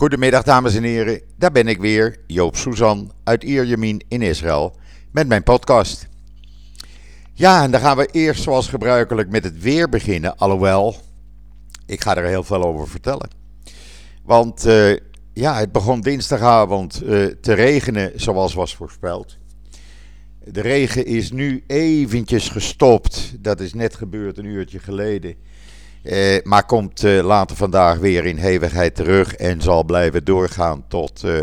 Goedemiddag 0.00 0.42
dames 0.42 0.74
en 0.74 0.82
heren, 0.82 1.20
daar 1.38 1.52
ben 1.52 1.68
ik 1.68 1.78
weer, 1.80 2.16
Joop 2.26 2.56
Suzan 2.56 3.12
uit 3.24 3.44
Ierjemien 3.44 4.04
in 4.08 4.22
Israël 4.22 4.76
met 5.12 5.28
mijn 5.28 5.42
podcast. 5.42 6.08
Ja, 7.32 7.62
en 7.62 7.70
dan 7.70 7.80
gaan 7.80 7.96
we 7.96 8.06
eerst 8.06 8.42
zoals 8.42 8.68
gebruikelijk 8.68 9.30
met 9.30 9.44
het 9.44 9.62
weer 9.62 9.88
beginnen, 9.88 10.36
alhoewel 10.36 10.96
ik 11.86 12.00
ga 12.00 12.16
er 12.16 12.24
heel 12.24 12.42
veel 12.42 12.64
over 12.64 12.88
vertellen. 12.88 13.30
Want 14.24 14.66
uh, 14.66 14.96
ja, 15.32 15.54
het 15.54 15.72
begon 15.72 16.00
dinsdagavond 16.00 17.02
uh, 17.02 17.26
te 17.26 17.52
regenen 17.52 18.12
zoals 18.14 18.54
was 18.54 18.74
voorspeld. 18.74 19.38
De 20.44 20.60
regen 20.60 21.06
is 21.06 21.32
nu 21.32 21.64
eventjes 21.66 22.48
gestopt, 22.48 23.34
dat 23.38 23.60
is 23.60 23.74
net 23.74 23.94
gebeurd 23.94 24.38
een 24.38 24.44
uurtje 24.44 24.78
geleden. 24.78 25.34
Eh, 26.02 26.42
maar 26.42 26.66
komt 26.66 27.04
eh, 27.04 27.24
later 27.24 27.56
vandaag 27.56 27.98
weer 27.98 28.26
in 28.26 28.36
hevigheid 28.36 28.94
terug 28.94 29.34
en 29.34 29.60
zal 29.60 29.84
blijven 29.84 30.24
doorgaan 30.24 30.84
tot 30.88 31.24
eh, 31.24 31.40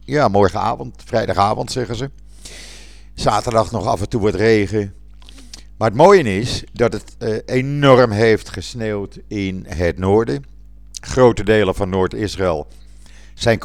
ja, 0.00 0.28
morgenavond, 0.28 1.02
vrijdagavond 1.04 1.72
zeggen 1.72 1.96
ze. 1.96 2.10
Zaterdag 3.14 3.70
nog 3.70 3.86
af 3.86 4.00
en 4.00 4.08
toe 4.08 4.20
wat 4.20 4.34
regen. 4.34 4.94
Maar 5.78 5.88
het 5.88 5.98
mooie 5.98 6.22
is 6.22 6.64
dat 6.72 6.92
het 6.92 7.16
enorm 7.46 8.10
heeft 8.10 8.48
gesneeuwd 8.48 9.18
in 9.28 9.64
het 9.68 9.98
noorden. 9.98 10.44
Grote 11.00 11.44
delen 11.44 11.74
van 11.74 11.88
Noord-Israël 11.88 12.66
zijn 13.34 13.58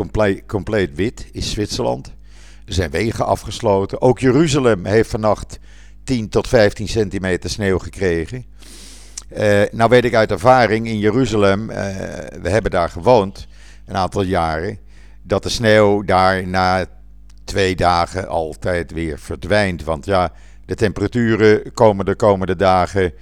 compleet 0.48 0.96
wit, 0.96 1.28
is 1.32 1.52
Zwitserland. 1.52 2.14
Er 2.66 2.74
zijn 2.74 2.92
wegen 2.92 3.26
afgesloten. 3.26 4.02
Ook 4.02 4.20
Jeruzalem 4.20 4.86
heeft 4.86 5.10
vannacht 5.10 5.60
10 6.04 6.30
tot 6.30 6.48
15 6.48 6.88
centimeter 6.88 7.50
sneeuw 7.50 7.80
gekregen. 7.80 8.46
Uh, 9.38 9.62
nou 9.72 9.90
weet 9.90 10.06
ik 10.06 10.16
uit 10.16 10.32
ervaring 10.32 10.88
in 10.88 11.00
Jeruzalem, 11.00 11.70
uh, 11.70 11.76
we 12.42 12.50
hebben 12.50 12.72
daar 12.72 12.90
gewoond 12.90 13.48
een 13.86 13.96
aantal 13.96 14.22
jaren, 14.22 14.80
dat 15.22 15.44
de 15.44 15.50
sneeuw 15.50 16.04
daar 16.04 16.48
na 16.48 16.86
twee 17.44 17.76
dagen 17.76 18.28
altijd 18.28 18.92
weer 18.92 19.20
verdwijnt. 19.20 19.84
Want 19.84 20.06
ja, 20.06 20.32
de 20.66 20.76
temperaturen 20.76 21.74
komen 21.74 22.06
de 22.06 22.16
komende 22.16 22.56
dagen 22.56 23.14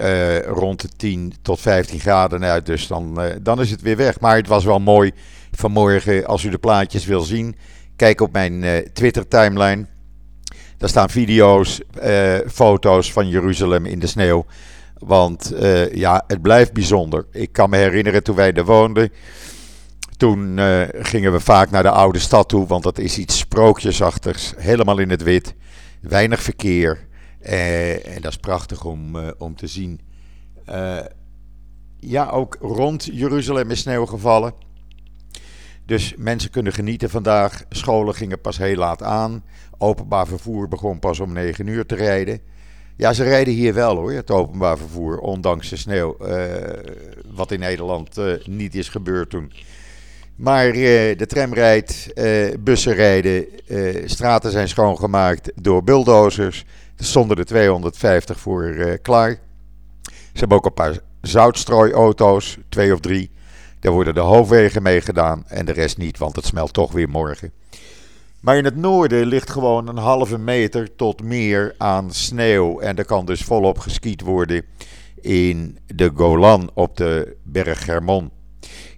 uh, 0.00 0.40
rond 0.40 0.80
de 0.80 0.88
10 0.96 1.34
tot 1.42 1.60
15 1.60 2.00
graden 2.00 2.44
uit, 2.44 2.66
dus 2.66 2.86
dan, 2.86 3.18
dan 3.42 3.60
is 3.60 3.70
het 3.70 3.82
weer 3.82 3.96
weg. 3.96 4.20
Maar 4.20 4.36
het 4.36 4.48
was 4.48 4.64
wel 4.64 4.80
mooi 4.80 5.12
vanmorgen, 5.52 6.26
als 6.26 6.44
u 6.44 6.50
de 6.50 6.58
plaatjes 6.58 7.04
wil 7.04 7.20
zien, 7.20 7.56
kijk 7.96 8.20
op 8.20 8.32
mijn 8.32 8.84
Twitter-timeline. 8.92 9.86
Daar 10.78 10.88
staan 10.88 11.10
video's, 11.10 11.80
foto's 12.46 13.12
van 13.12 13.28
Jeruzalem 13.28 13.86
in 13.86 13.98
de 13.98 14.06
sneeuw. 14.06 14.46
Want 15.04 15.52
uh, 15.52 15.94
ja, 15.94 16.24
het 16.26 16.42
blijft 16.42 16.72
bijzonder. 16.72 17.26
Ik 17.30 17.52
kan 17.52 17.70
me 17.70 17.76
herinneren 17.76 18.22
toen 18.22 18.36
wij 18.36 18.52
er 18.52 18.64
woonden. 18.64 19.12
Toen 20.16 20.58
uh, 20.58 20.82
gingen 20.92 21.32
we 21.32 21.40
vaak 21.40 21.70
naar 21.70 21.82
de 21.82 21.90
oude 21.90 22.18
stad 22.18 22.48
toe, 22.48 22.66
want 22.66 22.82
dat 22.82 22.98
is 22.98 23.18
iets 23.18 23.38
sprookjesachtigs. 23.38 24.54
Helemaal 24.56 24.98
in 24.98 25.10
het 25.10 25.22
wit. 25.22 25.54
Weinig 26.00 26.42
verkeer. 26.42 27.06
Uh, 27.42 28.14
en 28.14 28.22
dat 28.22 28.30
is 28.30 28.38
prachtig 28.38 28.84
om, 28.84 29.16
om 29.38 29.56
te 29.56 29.66
zien. 29.66 30.00
ja, 31.98 32.28
ook 32.28 32.56
rond 32.60 33.08
Jeruzalem 33.12 33.70
is 33.70 33.80
sneeuw 33.80 34.06
gevallen. 34.06 34.54
Dus 35.86 36.14
mensen 36.16 36.50
kunnen 36.50 36.72
genieten 36.72 37.10
vandaag. 37.10 37.64
Scholen 37.68 38.14
gingen 38.14 38.40
pas 38.40 38.58
heel 38.58 38.76
laat 38.76 39.02
aan. 39.02 39.44
Openbaar 39.78 40.26
vervoer 40.26 40.68
begon 40.68 40.98
pas 40.98 41.20
om 41.20 41.32
9 41.32 41.66
uur 41.66 41.86
te 41.86 41.94
rijden. 41.94 42.40
Ja, 42.96 43.12
ze 43.12 43.24
rijden 43.24 43.54
hier 43.54 43.74
wel 43.74 43.96
hoor, 43.96 44.12
het 44.12 44.30
openbaar 44.30 44.78
vervoer, 44.78 45.18
ondanks 45.18 45.68
de 45.68 45.76
sneeuw. 45.76 46.16
Uh, 46.20 46.44
wat 47.34 47.50
in 47.50 47.58
Nederland 47.60 48.18
uh, 48.18 48.32
niet 48.44 48.74
is 48.74 48.88
gebeurd 48.88 49.30
toen. 49.30 49.52
Maar 50.36 50.66
uh, 50.66 50.74
de 51.16 51.26
tram 51.26 51.54
rijdt, 51.54 52.12
bussen 52.60 52.94
rijden, 52.94 53.46
straten 54.04 54.50
zijn 54.50 54.68
schoongemaakt 54.68 55.52
door 55.54 55.84
bulldozers. 55.84 56.64
Er 56.96 57.04
stonden 57.04 57.36
er 57.36 57.44
250 57.44 58.40
voor 58.40 58.98
klaar. 59.02 59.38
Ze 60.02 60.38
hebben 60.38 60.56
ook 60.56 60.66
een 60.66 60.74
paar 60.74 60.98
zoutstrooiauto's, 61.20 62.58
twee 62.68 62.92
of 62.92 63.00
drie. 63.00 63.30
Daar 63.80 63.92
worden 63.92 64.14
de 64.14 64.20
hoofdwegen 64.20 64.82
mee 64.82 65.00
gedaan 65.00 65.44
en 65.46 65.64
de 65.64 65.72
rest 65.72 65.98
niet, 65.98 66.18
want 66.18 66.36
het 66.36 66.44
smelt 66.44 66.72
toch 66.72 66.92
weer 66.92 67.08
morgen. 67.08 67.52
Maar 68.44 68.56
in 68.56 68.64
het 68.64 68.76
noorden 68.76 69.26
ligt 69.26 69.50
gewoon 69.50 69.88
een 69.88 69.96
halve 69.96 70.38
meter 70.38 70.96
tot 70.96 71.22
meer 71.22 71.74
aan 71.78 72.12
sneeuw. 72.12 72.80
En 72.80 72.96
er 72.96 73.04
kan 73.04 73.26
dus 73.26 73.42
volop 73.42 73.78
geskiet 73.78 74.20
worden 74.20 74.64
in 75.20 75.78
de 75.86 76.10
Golan 76.14 76.70
op 76.74 76.96
de 76.96 77.36
berg 77.42 77.86
Hermon. 77.86 78.30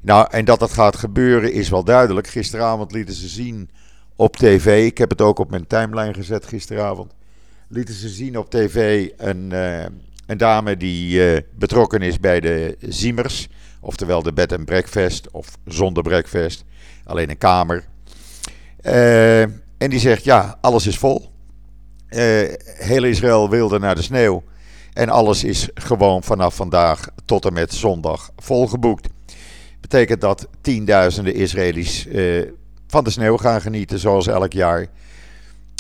Nou, 0.03 0.27
en 0.31 0.45
dat 0.45 0.59
dat 0.59 0.73
gaat 0.73 0.97
gebeuren 0.97 1.53
is 1.53 1.69
wel 1.69 1.85
duidelijk. 1.85 2.27
Gisteravond 2.27 2.93
lieten 2.93 3.15
ze 3.15 3.29
zien 3.29 3.71
op 4.17 4.37
tv. 4.37 4.87
Ik 4.87 4.99
heb 4.99 5.11
het 5.11 5.21
ook 5.21 5.39
op 5.39 5.51
mijn 5.51 5.67
timeline 5.67 6.15
gezet 6.15 6.47
gisteravond. 6.47 7.15
Lieten 7.69 7.95
ze 7.95 8.09
zien 8.09 8.39
op 8.39 8.51
tv 8.51 9.09
een, 9.17 9.51
uh, 9.53 9.85
een 10.27 10.39
dame 10.39 10.77
die 10.77 11.33
uh, 11.33 11.41
betrokken 11.55 12.03
is 12.03 12.21
bij 12.21 12.41
de 12.41 12.77
Ziemers. 12.81 13.49
Oftewel 13.81 14.23
de 14.23 14.33
bed 14.33 14.53
and 14.53 14.65
breakfast 14.65 15.31
of 15.31 15.59
zonder 15.65 16.03
breakfast. 16.03 16.65
Alleen 17.05 17.31
een 17.31 17.39
kamer. 17.39 17.85
Uh, 18.87 19.41
en 19.79 19.91
die 19.91 19.99
zegt, 19.99 20.25
ja, 20.25 20.59
alles 20.61 20.87
is 20.87 20.99
vol. 20.99 21.31
Uh, 22.11 22.53
heel 22.63 23.05
Israël 23.05 23.51
wilde 23.51 23.79
naar 23.79 23.95
de 23.95 24.03
sneeuw. 24.03 24.43
En 24.93 25.09
alles 25.09 25.45
is 25.45 25.69
gewoon 25.75 26.23
vanaf 26.23 26.55
vandaag 26.55 27.09
tot 27.25 27.45
en 27.45 27.53
met 27.53 27.75
zondag 27.75 28.31
volgeboekt. 28.37 29.09
Betekent 29.81 30.21
dat 30.21 30.49
tienduizenden 30.61 31.35
Israëli's 31.35 32.07
uh, 32.07 32.43
van 32.87 33.05
de 33.05 33.11
sneeuw 33.11 33.37
gaan 33.37 33.61
genieten, 33.61 33.99
zoals 33.99 34.27
elk 34.27 34.53
jaar. 34.53 34.87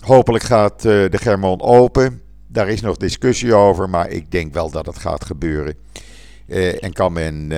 Hopelijk 0.04 0.44
gaat 0.44 0.82
de 0.82 1.10
Germon 1.12 1.60
open. 1.60 2.22
Daar 2.46 2.68
is 2.68 2.80
nog 2.80 2.96
discussie 2.96 3.54
over, 3.54 3.90
maar 3.90 4.08
ik 4.08 4.30
denk 4.30 4.54
wel 4.54 4.70
dat 4.70 4.86
het 4.86 4.98
gaat 4.98 5.24
gebeuren. 5.24 5.74
en 6.80 6.92
kan 6.92 7.12
men 7.12 7.52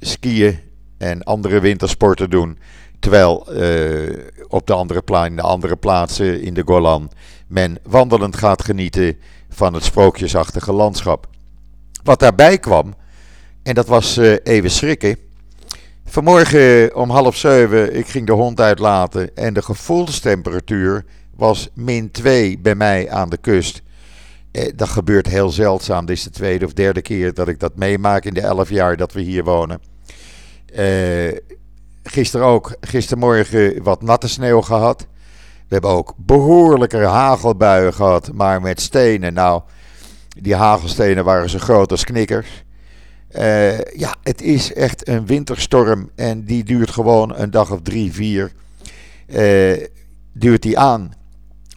skiën 0.00 0.58
en 0.98 1.22
andere 1.22 1.60
wintersporten 1.60 2.30
doen. 2.30 2.58
Terwijl 3.00 3.46
uh, 3.50 4.16
op 4.48 4.66
de 4.66 4.72
andere, 4.72 5.26
in 5.26 5.36
de 5.36 5.42
andere 5.42 5.76
plaatsen 5.76 6.42
in 6.42 6.54
de 6.54 6.62
Golan 6.64 7.10
men 7.46 7.78
wandelend 7.82 8.36
gaat 8.36 8.64
genieten 8.64 9.16
van 9.48 9.74
het 9.74 9.84
sprookjesachtige 9.84 10.72
landschap. 10.72 11.26
Wat 12.02 12.20
daarbij 12.20 12.58
kwam, 12.58 12.94
en 13.62 13.74
dat 13.74 13.86
was 13.86 14.18
uh, 14.18 14.36
even 14.42 14.70
schrikken. 14.70 15.16
Vanmorgen 16.04 16.96
om 16.96 17.10
half 17.10 17.36
zeven, 17.36 17.96
ik 17.96 18.06
ging 18.06 18.26
de 18.26 18.32
hond 18.32 18.60
uitlaten 18.60 19.36
en 19.36 19.54
de 19.54 19.62
gevoelstemperatuur 19.62 21.04
was 21.36 21.68
min 21.74 22.10
2 22.10 22.58
bij 22.58 22.74
mij 22.74 23.10
aan 23.10 23.30
de 23.30 23.36
kust. 23.36 23.82
Eh, 24.50 24.72
dat 24.76 24.88
gebeurt 24.88 25.26
heel 25.26 25.50
zeldzaam. 25.50 26.06
Dit 26.06 26.16
is 26.16 26.22
de 26.22 26.30
tweede 26.30 26.64
of 26.64 26.72
derde 26.72 27.02
keer 27.02 27.34
dat 27.34 27.48
ik 27.48 27.58
dat 27.58 27.76
meemaak 27.76 28.24
in 28.24 28.34
de 28.34 28.40
elf 28.40 28.70
jaar 28.70 28.96
dat 28.96 29.12
we 29.12 29.20
hier 29.20 29.44
wonen. 29.44 29.80
Eh 30.74 31.36
Gisteren 32.10 32.46
ook, 32.46 32.76
gistermorgen 32.80 33.82
wat 33.82 34.02
natte 34.02 34.28
sneeuw 34.28 34.60
gehad. 34.60 35.06
We 35.40 35.66
hebben 35.68 35.90
ook 35.90 36.14
behoorlijke 36.16 36.96
hagelbuien 36.96 37.94
gehad, 37.94 38.32
maar 38.32 38.60
met 38.60 38.80
stenen. 38.80 39.32
Nou, 39.32 39.62
die 40.28 40.54
hagelstenen 40.54 41.24
waren 41.24 41.50
zo 41.50 41.58
groot 41.58 41.90
als 41.90 42.04
knikkers. 42.04 42.64
Uh, 43.38 43.78
ja, 43.78 44.14
het 44.22 44.42
is 44.42 44.72
echt 44.72 45.08
een 45.08 45.26
winterstorm 45.26 46.10
en 46.14 46.44
die 46.44 46.64
duurt 46.64 46.90
gewoon 46.90 47.36
een 47.36 47.50
dag 47.50 47.72
of 47.72 47.80
drie, 47.82 48.12
vier. 48.12 48.52
Uh, 49.26 49.86
duurt 50.32 50.62
die 50.62 50.78
aan. 50.78 51.12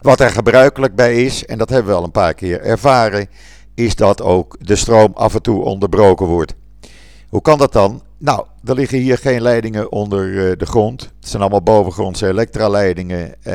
Wat 0.00 0.20
er 0.20 0.30
gebruikelijk 0.30 0.94
bij 0.94 1.24
is, 1.24 1.46
en 1.46 1.58
dat 1.58 1.68
hebben 1.68 1.92
we 1.92 1.98
al 1.98 2.04
een 2.04 2.10
paar 2.10 2.34
keer 2.34 2.60
ervaren, 2.60 3.28
is 3.74 3.96
dat 3.96 4.22
ook 4.22 4.56
de 4.60 4.76
stroom 4.76 5.12
af 5.14 5.34
en 5.34 5.42
toe 5.42 5.62
onderbroken 5.62 6.26
wordt. 6.26 6.54
Hoe 7.28 7.42
kan 7.42 7.58
dat 7.58 7.72
dan? 7.72 8.02
Nou, 8.24 8.46
er 8.64 8.74
liggen 8.74 8.98
hier 8.98 9.18
geen 9.18 9.42
leidingen 9.42 9.92
onder 9.92 10.26
uh, 10.26 10.52
de 10.56 10.66
grond. 10.66 11.02
Het 11.02 11.28
zijn 11.28 11.42
allemaal 11.42 11.62
bovengrondse 11.62 12.26
elektraleidingen. 12.26 13.34
Uh, 13.46 13.54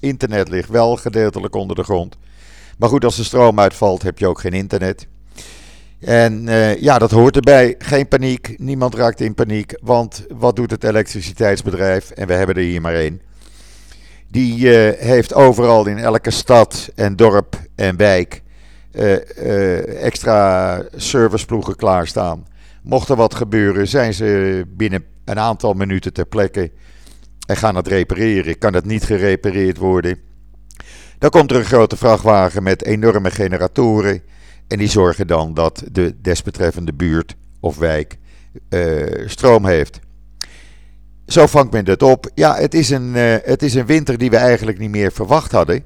internet 0.00 0.48
ligt 0.48 0.68
wel 0.68 0.96
gedeeltelijk 0.96 1.54
onder 1.54 1.76
de 1.76 1.82
grond. 1.82 2.16
Maar 2.78 2.88
goed, 2.88 3.04
als 3.04 3.16
de 3.16 3.24
stroom 3.24 3.60
uitvalt, 3.60 4.02
heb 4.02 4.18
je 4.18 4.26
ook 4.26 4.40
geen 4.40 4.52
internet. 4.52 5.06
En 6.00 6.46
uh, 6.46 6.80
ja, 6.80 6.98
dat 6.98 7.10
hoort 7.10 7.36
erbij. 7.36 7.74
Geen 7.78 8.08
paniek. 8.08 8.54
Niemand 8.58 8.94
raakt 8.94 9.20
in 9.20 9.34
paniek. 9.34 9.78
Want 9.82 10.24
wat 10.28 10.56
doet 10.56 10.70
het 10.70 10.84
elektriciteitsbedrijf? 10.84 12.10
En 12.10 12.26
we 12.26 12.32
hebben 12.32 12.54
er 12.54 12.62
hier 12.62 12.80
maar 12.80 12.94
één. 12.94 13.20
Die 14.30 14.68
heeft 14.96 15.34
overal 15.34 15.86
in 15.86 15.98
elke 15.98 16.30
stad 16.30 16.90
en 16.94 17.16
dorp 17.16 17.56
en 17.74 17.96
wijk 17.96 18.42
extra 20.00 20.82
serviceploegen 20.96 21.76
klaarstaan. 21.76 22.50
Mocht 22.82 23.08
er 23.08 23.16
wat 23.16 23.34
gebeuren, 23.34 23.88
zijn 23.88 24.14
ze 24.14 24.64
binnen 24.68 25.04
een 25.24 25.38
aantal 25.38 25.72
minuten 25.72 26.12
ter 26.12 26.26
plekke 26.26 26.70
en 27.46 27.56
gaan 27.56 27.76
het 27.76 27.86
repareren. 27.86 28.58
Kan 28.58 28.74
het 28.74 28.84
niet 28.84 29.04
gerepareerd 29.04 29.76
worden? 29.76 30.18
Dan 31.18 31.30
komt 31.30 31.50
er 31.50 31.56
een 31.56 31.64
grote 31.64 31.96
vrachtwagen 31.96 32.62
met 32.62 32.84
enorme 32.84 33.30
generatoren. 33.30 34.22
En 34.68 34.78
die 34.78 34.88
zorgen 34.88 35.26
dan 35.26 35.54
dat 35.54 35.82
de 35.92 36.14
desbetreffende 36.20 36.92
buurt 36.92 37.36
of 37.60 37.78
wijk 37.78 38.18
uh, 38.70 39.28
stroom 39.28 39.66
heeft. 39.66 40.00
zo 41.26 41.46
vangt 41.46 41.72
men 41.72 41.86
het 41.86 42.02
op. 42.02 42.30
Ja, 42.34 42.54
het 42.54 42.74
is, 42.74 42.90
een, 42.90 43.14
het 43.14 43.62
is 43.62 43.74
een 43.74 43.86
winter 43.86 44.18
die 44.18 44.30
we 44.30 44.36
eigenlijk 44.36 44.78
niet 44.78 44.90
meer 44.90 45.12
verwacht 45.12 45.52
hadden. 45.52 45.84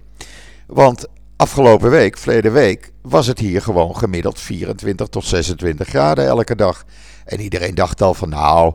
Want 0.66 1.06
afgelopen 1.36 1.90
week, 1.90 2.18
verleden 2.18 2.52
week, 2.52 2.90
was 3.02 3.26
het 3.26 3.38
hier 3.38 3.62
gewoon 3.62 3.96
gemiddeld 3.96 4.40
24 4.40 5.08
tot 5.08 5.24
26 5.24 5.88
graden 5.88 6.26
elke 6.26 6.56
dag. 6.56 6.84
En 7.24 7.40
iedereen 7.40 7.74
dacht 7.74 8.02
al 8.02 8.14
van 8.14 8.28
nou, 8.28 8.74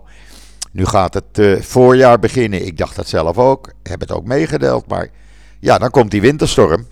nu 0.71 0.85
gaat 0.85 1.13
het 1.13 1.37
uh, 1.37 1.61
voorjaar 1.61 2.19
beginnen. 2.19 2.65
Ik 2.65 2.77
dacht 2.77 2.95
dat 2.95 3.07
zelf 3.07 3.37
ook, 3.37 3.73
heb 3.83 3.99
het 3.99 4.11
ook 4.11 4.25
meegedeeld. 4.25 4.87
Maar 4.87 5.07
ja, 5.59 5.77
dan 5.77 5.89
komt 5.89 6.11
die 6.11 6.21
winterstorm. 6.21 6.87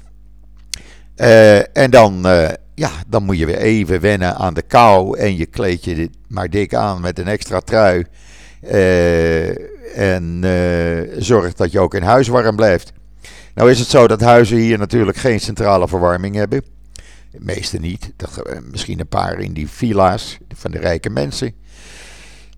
Uh, 1.16 1.78
en 1.78 1.92
dan, 1.92 2.28
uh, 2.28 2.50
ja, 2.76 2.92
dan 3.08 3.24
moet 3.24 3.38
je 3.38 3.46
weer 3.46 3.58
even 3.58 4.02
wennen 4.02 4.36
aan 4.36 4.54
de 4.54 4.62
kou. 4.62 5.18
En 5.18 5.38
je 5.38 5.46
kleed 5.46 5.84
je 5.84 6.10
maar 6.28 6.50
dik 6.50 6.74
aan 6.74 7.02
met 7.02 7.20
een 7.20 7.28
extra 7.28 7.60
trui. 7.60 8.06
en 9.96 10.44
zorg 11.18 11.54
dat 11.54 11.72
je 11.72 11.80
ook 11.80 11.94
in 11.94 12.04
huis 12.04 12.28
warm 12.28 12.56
blijft. 12.56 12.94
Nou 13.60 13.72
is 13.72 13.80
het 13.80 13.88
zo 13.88 14.08
dat 14.08 14.22
huizen 14.22 14.58
hier 14.58 14.78
natuurlijk 14.78 15.18
geen 15.18 15.40
centrale 15.40 15.88
verwarming 15.88 16.36
hebben. 16.36 16.64
De 17.32 17.38
meeste 17.40 17.78
niet. 17.78 18.12
Dat, 18.16 18.42
misschien 18.72 19.00
een 19.00 19.08
paar 19.08 19.40
in 19.40 19.54
die 19.54 19.70
villa's 19.70 20.38
van 20.56 20.72
de 20.72 20.80
rijke 20.80 21.10
mensen. 21.10 21.54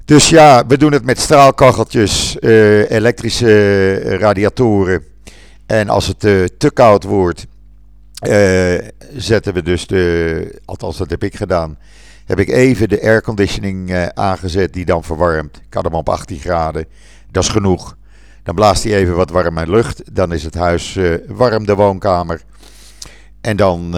Dus 0.05 0.29
ja, 0.29 0.65
we 0.67 0.77
doen 0.77 0.91
het 0.91 1.05
met 1.05 1.19
straalkacheltjes, 1.19 2.37
uh, 2.39 2.91
elektrische 2.91 3.99
radiatoren. 4.17 5.03
En 5.65 5.89
als 5.89 6.07
het 6.07 6.19
te 6.59 6.71
koud 6.73 7.03
wordt, 7.03 7.45
zetten 9.15 9.53
we 9.53 9.63
dus 9.63 9.87
de, 9.87 10.59
althans 10.65 10.97
dat 10.97 11.09
heb 11.09 11.23
ik 11.23 11.35
gedaan, 11.35 11.77
heb 12.25 12.39
ik 12.39 12.49
even 12.49 12.89
de 12.89 13.01
airconditioning 13.01 14.09
aangezet 14.13 14.73
die 14.73 14.85
dan 14.85 15.03
verwarmt. 15.03 15.57
Ik 15.67 15.73
had 15.73 15.83
hem 15.83 15.93
op 15.93 16.09
18 16.09 16.39
graden, 16.39 16.85
dat 17.31 17.43
is 17.43 17.49
genoeg. 17.49 17.95
Dan 18.43 18.55
blaast 18.55 18.83
hij 18.83 18.95
even 18.95 19.15
wat 19.15 19.29
warme 19.29 19.69
lucht, 19.69 20.15
dan 20.15 20.33
is 20.33 20.43
het 20.43 20.55
huis 20.55 20.99
warm, 21.27 21.65
de 21.65 21.75
woonkamer. 21.75 22.41
En 23.41 23.57
dan 23.57 23.95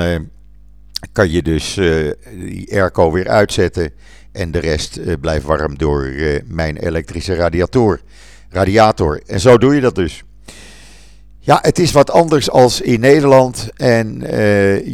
kan 1.11 1.31
je 1.31 1.41
dus 1.41 1.73
die 2.31 2.71
airco 2.71 3.11
weer 3.11 3.27
uitzetten. 3.27 3.91
En 4.31 4.51
de 4.51 4.59
rest 4.59 5.19
blijft 5.19 5.45
warm 5.45 5.77
door 5.77 6.11
mijn 6.45 6.77
elektrische 6.77 7.33
radiator, 7.35 8.01
radiator. 8.49 9.21
En 9.25 9.39
zo 9.39 9.57
doe 9.57 9.75
je 9.75 9.81
dat 9.81 9.95
dus. 9.95 10.23
Ja, 11.39 11.59
het 11.61 11.79
is 11.79 11.91
wat 11.91 12.11
anders 12.11 12.49
als 12.49 12.81
in 12.81 12.99
Nederland. 12.99 13.69
En 13.75 14.19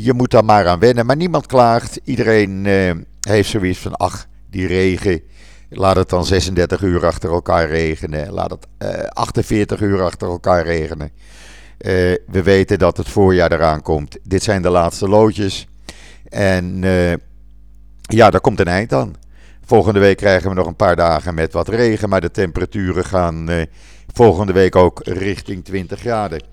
je 0.01 0.13
moet 0.15 0.31
daar 0.31 0.45
maar 0.45 0.67
aan 0.67 0.79
wennen. 0.79 1.05
Maar 1.05 1.15
niemand 1.15 1.45
klaagt. 1.45 1.99
Iedereen 2.03 2.65
heeft 3.27 3.49
zoiets 3.49 3.79
van: 3.79 3.95
ach, 3.95 4.27
die 4.49 4.67
regen. 4.67 5.21
Laat 5.69 5.95
het 5.95 6.09
dan 6.09 6.25
36 6.25 6.81
uur 6.81 7.05
achter 7.05 7.31
elkaar 7.31 7.67
regenen. 7.67 8.31
Laat 8.31 8.51
het 8.51 8.67
48 9.09 9.81
uur 9.81 10.01
achter 10.01 10.27
elkaar 10.27 10.65
regenen. 10.65 11.11
we 12.27 12.43
weten 12.43 12.79
dat 12.79 12.97
het 12.97 13.09
voorjaar 13.09 13.51
eraan 13.51 13.81
komt. 13.81 14.17
Dit 14.23 14.43
zijn 14.43 14.61
de 14.61 14.69
laatste 14.69 15.09
loodjes. 15.09 15.67
En 16.29 16.83
ja, 18.01 18.29
daar 18.29 18.41
komt 18.41 18.59
een 18.59 18.67
eind 18.67 18.93
aan. 18.93 19.15
Volgende 19.69 19.99
week 19.99 20.17
krijgen 20.17 20.49
we 20.49 20.55
nog 20.55 20.67
een 20.67 20.75
paar 20.75 20.95
dagen 20.95 21.33
met 21.33 21.53
wat 21.53 21.67
regen, 21.67 22.09
maar 22.09 22.21
de 22.21 22.31
temperaturen 22.31 23.05
gaan 23.05 23.49
eh, 23.49 23.65
volgende 24.13 24.53
week 24.53 24.75
ook 24.75 25.01
richting 25.03 25.65
20 25.65 25.99
graden. 25.99 26.43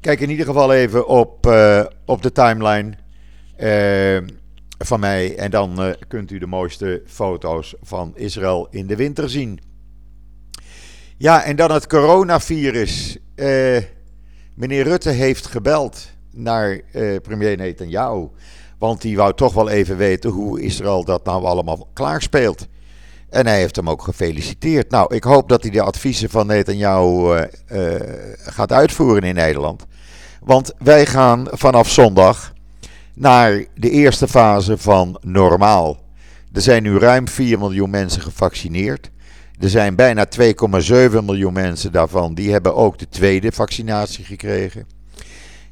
Kijk 0.00 0.20
in 0.20 0.30
ieder 0.30 0.46
geval 0.46 0.72
even 0.72 1.06
op, 1.06 1.46
op 2.04 2.22
de 2.22 2.32
timeline 2.32 2.94
van 4.78 5.00
mij 5.00 5.36
en 5.36 5.50
dan 5.50 5.84
uh, 5.84 5.92
kunt 6.08 6.30
u 6.30 6.38
de 6.38 6.46
mooiste 6.46 7.02
foto's 7.06 7.74
van 7.82 8.12
Israël 8.14 8.66
in 8.70 8.86
de 8.86 8.96
winter 8.96 9.30
zien. 9.30 9.60
Ja, 11.16 11.42
en 11.42 11.56
dan 11.56 11.70
het 11.70 11.86
coronavirus. 11.86 13.18
meneer 14.54 14.84
Rutte 14.84 15.10
heeft 15.10 15.46
gebeld 15.46 16.08
naar 16.30 16.80
premier 17.22 17.56
Netanyahu. 17.56 18.28
Want 18.78 19.00
die 19.02 19.16
wou 19.16 19.34
toch 19.34 19.52
wel 19.52 19.68
even 19.68 19.96
weten 19.96 20.30
hoe 20.30 20.60
Israël 20.60 21.04
dat 21.04 21.24
nou 21.24 21.44
allemaal 21.44 21.88
klaarspeelt. 21.92 22.66
En 23.30 23.46
hij 23.46 23.58
heeft 23.58 23.76
hem 23.76 23.90
ook 23.90 24.02
gefeliciteerd. 24.02 24.90
Nou, 24.90 25.14
ik 25.14 25.24
hoop 25.24 25.48
dat 25.48 25.62
hij 25.62 25.70
de 25.70 25.82
adviezen 25.82 26.30
van 26.30 26.46
Netanyahu 26.46 27.46
gaat 28.36 28.72
uitvoeren 28.72 29.22
in 29.22 29.34
Nederland. 29.34 29.86
Want 30.40 30.72
wij 30.78 31.06
gaan 31.06 31.46
vanaf 31.50 31.90
zondag 31.90 32.52
naar 33.18 33.64
de 33.74 33.90
eerste 33.90 34.28
fase 34.28 34.78
van 34.78 35.18
normaal. 35.22 35.98
Er 36.52 36.60
zijn 36.60 36.82
nu 36.82 36.98
ruim 36.98 37.28
4 37.28 37.58
miljoen 37.58 37.90
mensen 37.90 38.22
gevaccineerd. 38.22 39.10
Er 39.60 39.68
zijn 39.68 39.94
bijna 39.94 40.26
2,7 40.40 41.24
miljoen 41.24 41.52
mensen 41.52 41.92
daarvan 41.92 42.34
die 42.34 42.52
hebben 42.52 42.74
ook 42.74 42.98
de 42.98 43.08
tweede 43.08 43.52
vaccinatie 43.52 44.24
gekregen. 44.24 44.86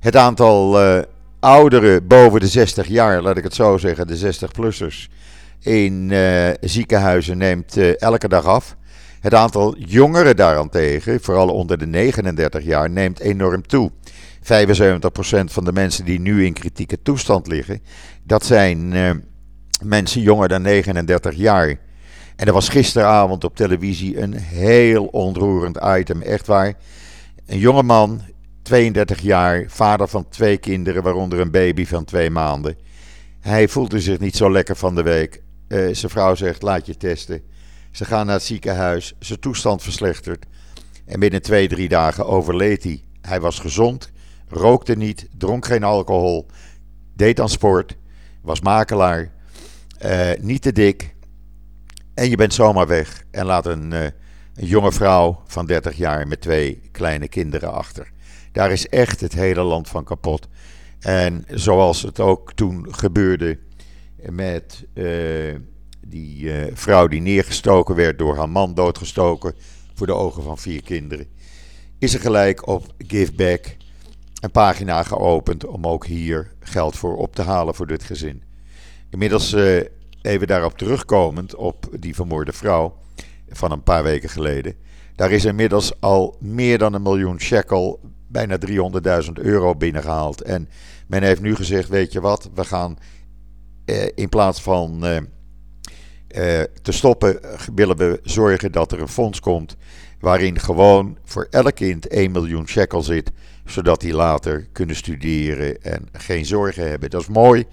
Het 0.01 0.17
aantal 0.17 0.83
uh, 0.83 1.03
ouderen 1.41 2.07
boven 2.07 2.41
de 2.41 2.47
60 2.47 2.89
jaar, 2.89 3.23
laat 3.23 3.37
ik 3.37 3.45
het 3.45 3.55
zo 3.55 3.79
zeggen, 3.79 4.07
de 4.07 4.35
60-plussers, 4.35 5.09
in 5.61 6.11
uh, 6.11 6.49
ziekenhuizen 6.61 7.39
neemt 7.39 7.77
uh, 7.77 8.01
elke 8.01 8.29
dag 8.29 8.45
af. 8.45 8.77
Het 9.21 9.35
aantal 9.35 9.77
jongeren 9.79 10.37
daarentegen, 10.37 11.21
vooral 11.21 11.49
onder 11.49 11.79
de 11.79 11.87
39 11.87 12.65
jaar, 12.65 12.91
neemt 12.91 13.21
enorm 13.21 13.67
toe. 13.67 13.91
75% 14.47 14.49
van 15.45 15.65
de 15.65 15.73
mensen 15.73 16.05
die 16.05 16.21
nu 16.21 16.45
in 16.45 16.53
kritieke 16.53 17.03
toestand 17.03 17.47
liggen, 17.47 17.83
dat 18.23 18.45
zijn 18.45 18.93
uh, 18.93 19.11
mensen 19.83 20.21
jonger 20.21 20.49
dan 20.49 20.63
39 20.63 21.35
jaar. 21.35 21.69
En 22.37 22.47
er 22.47 22.53
was 22.53 22.69
gisteravond 22.69 23.45
op 23.45 23.57
televisie 23.57 24.21
een 24.21 24.35
heel 24.35 25.05
ontroerend 25.05 25.79
item, 25.83 26.23
echt 26.23 26.47
waar. 26.47 26.75
Een 27.47 27.59
jongeman 27.59 28.21
32 28.63 29.21
jaar, 29.21 29.65
vader 29.69 30.09
van 30.09 30.29
twee 30.29 30.57
kinderen, 30.57 31.03
waaronder 31.03 31.41
een 31.41 31.51
baby 31.51 31.87
van 31.87 32.05
twee 32.05 32.31
maanden. 32.31 32.77
Hij 33.41 33.69
voelde 33.69 34.01
zich 34.01 34.19
niet 34.19 34.37
zo 34.37 34.51
lekker 34.51 34.77
van 34.77 34.95
de 34.95 35.03
week. 35.03 35.43
Uh, 35.69 35.95
zijn 35.95 36.11
vrouw 36.11 36.35
zegt: 36.35 36.63
laat 36.63 36.87
je 36.87 36.97
testen. 36.97 37.43
Ze 37.91 38.05
gaan 38.05 38.27
naar 38.27 38.35
het 38.35 38.45
ziekenhuis, 38.45 39.15
zijn 39.19 39.41
toestand 39.41 39.83
verslechtert. 39.83 40.45
En 41.05 41.21
binnen 41.21 41.43
twee, 41.43 41.69
drie 41.69 41.89
dagen 41.89 42.27
overleed 42.27 42.83
hij. 42.83 43.03
Hij 43.21 43.41
was 43.41 43.59
gezond, 43.59 44.13
rookte 44.49 44.97
niet, 44.97 45.29
dronk 45.39 45.67
geen 45.67 45.85
alcohol, 45.85 46.47
deed 47.15 47.41
aan 47.41 47.49
sport, 47.49 47.97
was 48.43 48.61
makelaar, 48.61 49.33
uh, 50.05 50.31
niet 50.41 50.63
te 50.63 50.73
dik. 50.73 51.15
En 52.15 52.31
je 52.31 52.37
bent 52.37 52.55
zomaar 52.55 52.87
weg 52.87 53.25
en 53.31 53.47
laat 53.47 53.67
een, 53.67 53.93
uh, 53.93 54.03
een 54.55 54.67
jonge 54.67 54.93
vrouw 54.93 55.43
van 55.47 55.67
30 55.67 55.97
jaar 55.97 56.29
met 56.29 56.41
twee 56.41 56.81
kleine 56.93 57.29
kinderen 57.29 57.73
achter. 57.73 58.11
Daar 58.53 58.73
is 58.73 58.89
echt 58.89 59.21
het 59.21 59.33
hele 59.33 59.63
land 59.63 59.89
van 59.89 60.05
kapot. 60.05 60.49
En 61.01 61.45
zoals 61.49 62.03
het 62.03 62.21
ook 62.21 62.53
toen 62.53 62.95
gebeurde 62.95 63.59
met 64.31 64.85
uh, 64.95 65.55
die 66.07 66.51
vrouw 66.73 67.07
die 67.07 67.21
neergestoken 67.21 67.95
werd 67.95 68.19
door 68.19 68.37
haar 68.37 68.49
man, 68.49 68.75
doodgestoken 68.75 69.55
voor 69.95 70.07
de 70.07 70.15
ogen 70.15 70.43
van 70.43 70.59
vier 70.59 70.83
kinderen, 70.83 71.27
is 71.99 72.15
er 72.15 72.21
gelijk 72.21 72.67
op 72.67 72.95
Give 72.99 73.33
Back 73.33 73.77
een 74.47 74.53
pagina 74.53 75.03
geopend 75.03 75.65
om 75.65 75.87
ook 75.87 76.07
hier 76.07 76.53
geld 76.61 76.97
voor 76.97 77.17
op 77.17 77.35
te 77.35 77.43
halen 77.43 77.75
voor 77.75 77.87
dit 77.87 78.03
gezin. 78.03 78.43
Inmiddels 79.11 79.53
uh, 79.53 79.81
even 80.23 80.47
daarop 80.47 80.79
terugkomend 80.79 81.55
op 81.55 81.89
die 82.01 82.15
vermoorde 82.15 82.53
vrouw 82.53 82.97
van 83.49 83.73
een 83.73 83.83
paar 83.83 84.03
weken 84.03 84.29
geleden. 84.29 84.75
Daar 85.15 85.31
is 85.31 85.45
inmiddels 85.45 86.01
al 86.01 86.37
meer 86.41 86.79
dan 86.79 86.95
een 86.95 87.03
miljoen 87.03 87.41
shekel 87.41 88.01
bijna 88.27 88.59
300.000 89.27 89.33
euro 89.33 89.75
binnengehaald. 89.75 90.43
En 90.43 90.69
men 91.07 91.23
heeft 91.23 91.43
nu 91.43 91.55
gezegd: 91.55 91.89
Weet 91.89 92.13
je 92.13 92.21
wat, 92.21 92.51
we 92.55 92.65
gaan 92.65 92.99
eh, 93.85 94.07
in 94.15 94.29
plaats 94.29 94.63
van 94.63 95.05
eh, 95.05 95.17
eh, 96.29 96.65
te 96.83 96.93
stoppen, 96.93 97.41
willen 97.75 97.97
we 97.97 98.21
zorgen 98.23 98.73
dat 98.73 98.93
er 98.93 99.01
een 99.01 99.09
fonds 99.09 99.41
komt. 99.41 99.77
Waarin 100.27 100.61
gewoon 100.61 101.19
voor 101.25 101.47
elk 101.51 101.75
kind 101.75 102.09
1 102.09 102.31
miljoen 102.31 102.69
shekel 102.69 103.03
zit. 103.03 103.33
zodat 103.65 104.01
die 104.01 104.15
later 104.15 104.67
kunnen 104.73 104.97
studeren 104.97 105.83
en 105.83 106.09
geen 106.13 106.47
zorgen 106.47 106.89
hebben. 106.89 107.11
Dat 107.11 107.21
is 107.21 107.29
mooi. 107.29 107.65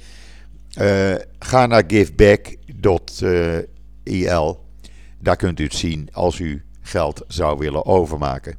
Eh, 0.73 1.13
ga 1.39 1.65
naar 1.65 1.83
giveback.il. 1.87 3.05
Daar 5.19 5.35
kunt 5.35 5.59
u 5.59 5.63
het 5.63 5.73
zien 5.73 6.09
als 6.11 6.39
u 6.39 6.63
geld 6.81 7.23
zou 7.27 7.57
willen 7.57 7.85
overmaken. 7.85 8.55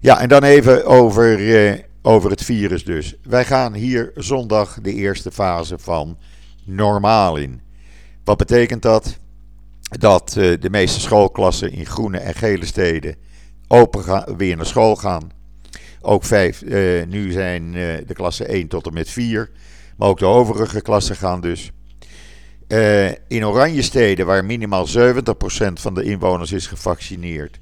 Ja, 0.00 0.20
en 0.20 0.28
dan 0.28 0.42
even 0.42 0.86
over, 0.86 1.54
eh, 1.56 1.78
over 2.02 2.30
het 2.30 2.42
virus 2.42 2.84
dus. 2.84 3.16
Wij 3.22 3.44
gaan 3.44 3.74
hier 3.74 4.10
zondag 4.14 4.78
de 4.82 4.92
eerste 4.92 5.32
fase 5.32 5.78
van 5.78 6.18
normaal 6.64 7.36
in. 7.36 7.60
Wat 8.24 8.36
betekent 8.36 8.82
dat? 8.82 9.18
Dat 9.98 10.36
eh, 10.36 10.60
de 10.60 10.70
meeste 10.70 11.00
schoolklassen 11.00 11.72
in 11.72 11.86
groene 11.86 12.18
en 12.18 12.34
gele 12.34 12.66
steden 12.66 13.16
open 13.68 14.02
gaan, 14.02 14.36
weer 14.36 14.56
naar 14.56 14.66
school 14.66 14.96
gaan. 14.96 15.32
Ook 16.00 16.24
vijf, 16.24 16.62
eh, 16.62 17.06
nu 17.06 17.30
zijn 17.32 17.74
eh, 17.74 18.06
de 18.06 18.14
klassen 18.14 18.48
1 18.48 18.68
tot 18.68 18.86
en 18.86 18.92
met 18.92 19.10
4. 19.10 19.50
Maar 19.96 20.08
ook 20.08 20.18
de 20.18 20.26
overige 20.26 20.82
klassen 20.82 21.16
gaan 21.16 21.40
dus. 21.40 21.72
In 23.28 23.46
oranje 23.46 23.82
steden, 23.82 24.26
waar 24.26 24.44
minimaal 24.44 24.86
70% 24.86 25.80
van 25.80 25.94
de 25.94 26.02
inwoners 26.02 26.52
is 26.52 26.66
gevaccineerd, 26.66 27.60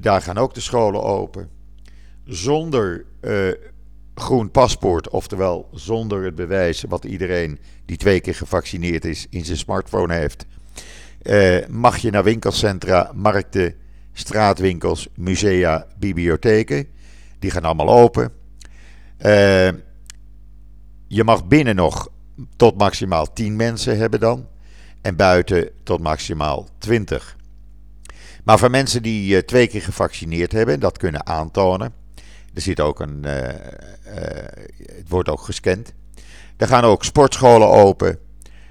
Daar 0.00 0.22
gaan 0.22 0.38
ook 0.38 0.54
de 0.54 0.60
scholen 0.60 1.02
open. 1.02 1.48
Zonder 2.24 3.04
groen 4.14 4.50
paspoort, 4.50 5.08
oftewel 5.08 5.68
zonder 5.72 6.24
het 6.24 6.34
bewijs 6.34 6.84
wat 6.88 7.04
iedereen 7.04 7.58
die 7.86 7.96
twee 7.96 8.20
keer 8.20 8.34
gevaccineerd 8.34 9.04
is 9.04 9.26
in 9.30 9.44
zijn 9.44 9.58
smartphone 9.58 10.14
heeft, 10.14 10.46
uh, 11.26 11.66
mag 11.68 11.96
je 11.96 12.10
naar 12.10 12.24
winkelcentra, 12.24 13.10
markten, 13.14 13.74
straatwinkels, 14.12 15.08
musea, 15.14 15.86
bibliotheken. 15.98 16.86
Die 17.38 17.50
gaan 17.50 17.64
allemaal 17.64 17.88
open. 17.88 18.32
Uh, 19.18 19.68
je 21.08 21.24
mag 21.24 21.46
binnen 21.46 21.76
nog 21.76 22.08
tot 22.56 22.78
maximaal 22.78 23.32
10 23.32 23.56
mensen 23.56 23.98
hebben 23.98 24.20
dan. 24.20 24.46
En 25.02 25.16
buiten 25.16 25.70
tot 25.82 26.00
maximaal 26.00 26.68
20. 26.78 27.36
Maar 28.44 28.58
voor 28.58 28.70
mensen 28.70 29.02
die 29.02 29.34
uh, 29.34 29.38
twee 29.38 29.66
keer 29.66 29.82
gevaccineerd 29.82 30.52
hebben, 30.52 30.80
dat 30.80 30.98
kunnen 30.98 31.26
aantonen. 31.26 31.92
Er 32.54 32.62
zit 32.62 32.80
ook 32.80 33.00
een. 33.00 33.24
Het 34.82 35.08
wordt 35.08 35.28
ook 35.28 35.40
gescand. 35.40 35.92
Er 36.56 36.66
gaan 36.66 36.84
ook 36.84 37.04
sportscholen 37.04 37.68
open. 37.68 38.18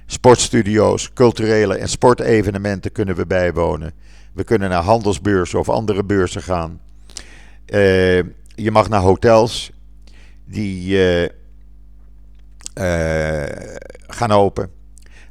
Sportstudio's, 0.06 1.14
culturele 1.14 1.76
en 1.76 1.90
sportevenementen 1.90 2.92
kunnen 2.92 3.16
we 3.16 3.26
bijwonen. 3.26 3.94
We 4.34 4.44
kunnen 4.44 4.70
naar 4.70 4.84
handelsbeurzen 4.84 5.60
of 5.60 5.70
andere 5.70 6.04
beurzen 6.04 6.42
gaan. 6.42 6.80
je 8.56 8.72
mag 8.72 8.90
naar 8.90 9.02
hotels 9.02 9.72
die 10.46 10.98
gaan 14.08 14.32
open. 14.32 14.72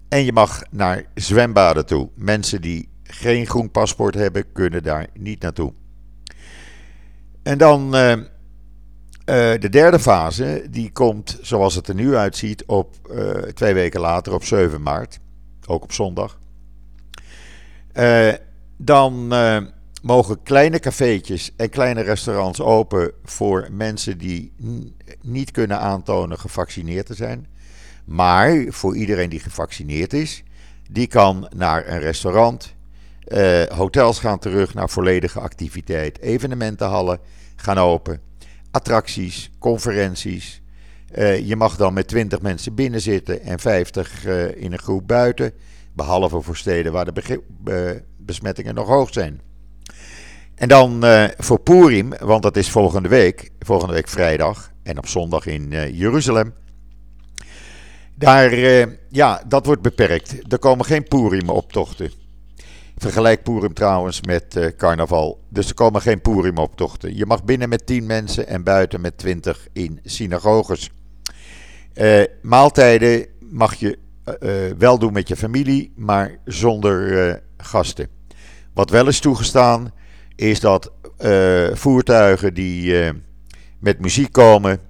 En 0.08 0.24
je 0.24 0.32
mag 0.32 0.62
naar 0.70 1.04
zwembaden 1.14 1.86
toe. 1.86 2.08
Mensen 2.14 2.60
die 2.60 2.88
geen 3.02 3.46
groen 3.46 3.70
paspoort 3.70 4.14
hebben, 4.14 4.52
kunnen 4.52 4.82
daar 4.82 5.06
niet 5.18 5.40
naartoe. 5.40 5.72
En 7.42 7.58
dan 7.58 7.94
uh, 9.24 9.34
de 9.60 9.68
derde 9.68 9.98
fase, 9.98 10.66
die 10.70 10.92
komt 10.92 11.38
zoals 11.42 11.74
het 11.74 11.88
er 11.88 11.94
nu 11.94 12.16
uitziet 12.16 12.64
op 12.64 12.94
uh, 13.10 13.30
twee 13.30 13.74
weken 13.74 14.00
later 14.00 14.32
op 14.32 14.44
7 14.44 14.82
maart, 14.82 15.18
ook 15.66 15.82
op 15.82 15.92
zondag. 15.92 16.38
dan 18.76 19.28
mogen 20.02 20.42
kleine 20.42 20.78
cafeetjes 20.78 21.52
en 21.56 21.70
kleine 21.70 22.00
restaurants 22.00 22.60
open 22.60 23.12
voor 23.24 23.68
mensen 23.70 24.18
die 24.18 24.52
niet 25.22 25.50
kunnen 25.50 25.80
aantonen 25.80 26.38
gevaccineerd 26.38 27.06
te 27.06 27.14
zijn. 27.14 27.46
Maar 28.04 28.64
voor 28.68 28.96
iedereen 28.96 29.30
die 29.30 29.40
gevaccineerd 29.40 30.12
is, 30.12 30.42
die 30.90 31.06
kan 31.06 31.48
naar 31.56 31.88
een 31.88 32.00
restaurant. 32.00 32.74
Hotels 33.68 34.18
gaan 34.18 34.38
terug 34.38 34.74
naar 34.74 34.90
volledige 34.90 35.40
activiteit. 35.40 36.20
Evenementenhallen 36.20 37.18
gaan 37.56 37.78
open. 37.78 38.20
Attracties, 38.74 39.50
conferenties. 39.58 40.62
Uh, 41.14 41.48
je 41.48 41.56
mag 41.56 41.76
dan 41.76 41.92
met 41.92 42.08
20 42.08 42.40
mensen 42.40 42.74
binnen 42.74 43.00
zitten 43.00 43.42
en 43.42 43.58
50 43.58 44.26
uh, 44.26 44.44
eh, 44.44 44.62
in 44.62 44.72
een 44.72 44.78
groep 44.78 45.08
buiten. 45.08 45.52
Behalve 45.92 46.40
voor 46.40 46.56
steden 46.56 46.92
waar 46.92 47.12
de 47.14 48.02
besmettingen 48.16 48.74
nog 48.74 48.88
hoog 48.88 49.12
zijn. 49.12 49.40
En 50.54 50.68
dan 50.68 51.04
voor 51.36 51.60
Purim, 51.60 52.12
want 52.20 52.42
dat 52.42 52.56
is 52.56 52.70
volgende 52.70 53.08
week, 53.08 53.50
volgende 53.58 53.94
week 53.94 54.08
vrijdag 54.08 54.70
en 54.82 54.98
op 54.98 55.06
zondag 55.06 55.46
in 55.46 55.70
Jeruzalem. 55.92 56.54
Daar, 58.14 58.54
ja, 59.08 59.42
dat 59.46 59.66
wordt 59.66 59.82
beperkt. 59.82 60.52
Er 60.52 60.58
komen 60.58 60.84
geen 60.84 61.04
Purim-optochten. 61.04 62.23
Vergelijk 62.96 63.42
Purim 63.42 63.74
trouwens 63.74 64.20
met 64.20 64.56
uh, 64.56 64.66
carnaval. 64.76 65.44
Dus 65.48 65.68
er 65.68 65.74
komen 65.74 66.00
geen 66.00 66.20
Purim-optochten. 66.20 67.16
Je 67.16 67.26
mag 67.26 67.44
binnen 67.44 67.68
met 67.68 67.86
10 67.86 68.06
mensen 68.06 68.46
en 68.46 68.64
buiten 68.64 69.00
met 69.00 69.18
20 69.18 69.68
in 69.72 70.00
synagoges. 70.04 70.90
Uh, 71.94 72.22
maaltijden 72.42 73.26
mag 73.38 73.74
je 73.74 73.98
wel 74.78 74.98
doen 74.98 75.12
met 75.12 75.28
je 75.28 75.36
familie, 75.36 75.92
maar 75.96 76.38
zonder 76.44 77.42
gasten. 77.56 78.08
Wat 78.74 78.90
wel 78.90 79.08
is 79.08 79.20
toegestaan, 79.20 79.92
is 80.36 80.60
dat 80.60 80.92
voertuigen 81.72 82.54
die 82.54 83.12
met 83.78 84.00
muziek 84.00 84.32
komen 84.32 84.80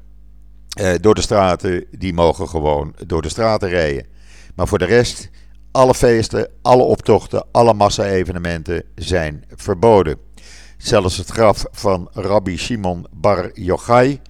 door 1.01 1.15
de 1.15 1.21
straten, 1.21 1.85
die 1.91 2.13
mogen 2.13 2.49
gewoon 2.49 2.95
door 3.07 3.23
de 3.23 3.29
straten 3.29 3.69
rijden. 3.69 4.07
Maar 4.55 4.69
voor 4.69 4.79
de 4.79 4.85
rest, 4.85 5.31
alle 5.75 5.95
feesten, 5.95 6.49
alle 6.63 6.83
optochten, 6.83 7.45
alle 7.51 7.75
massa-evenementen 7.75 8.83
zijn 8.95 9.45
verboden. 9.55 10.19
Zelfs 10.77 11.17
het 11.17 11.29
graf 11.29 11.65
van 11.71 12.09
Rabbi 12.13 12.57
Shimon 12.57 13.07
Bar 13.13 13.51
Yochai, 13.55 14.21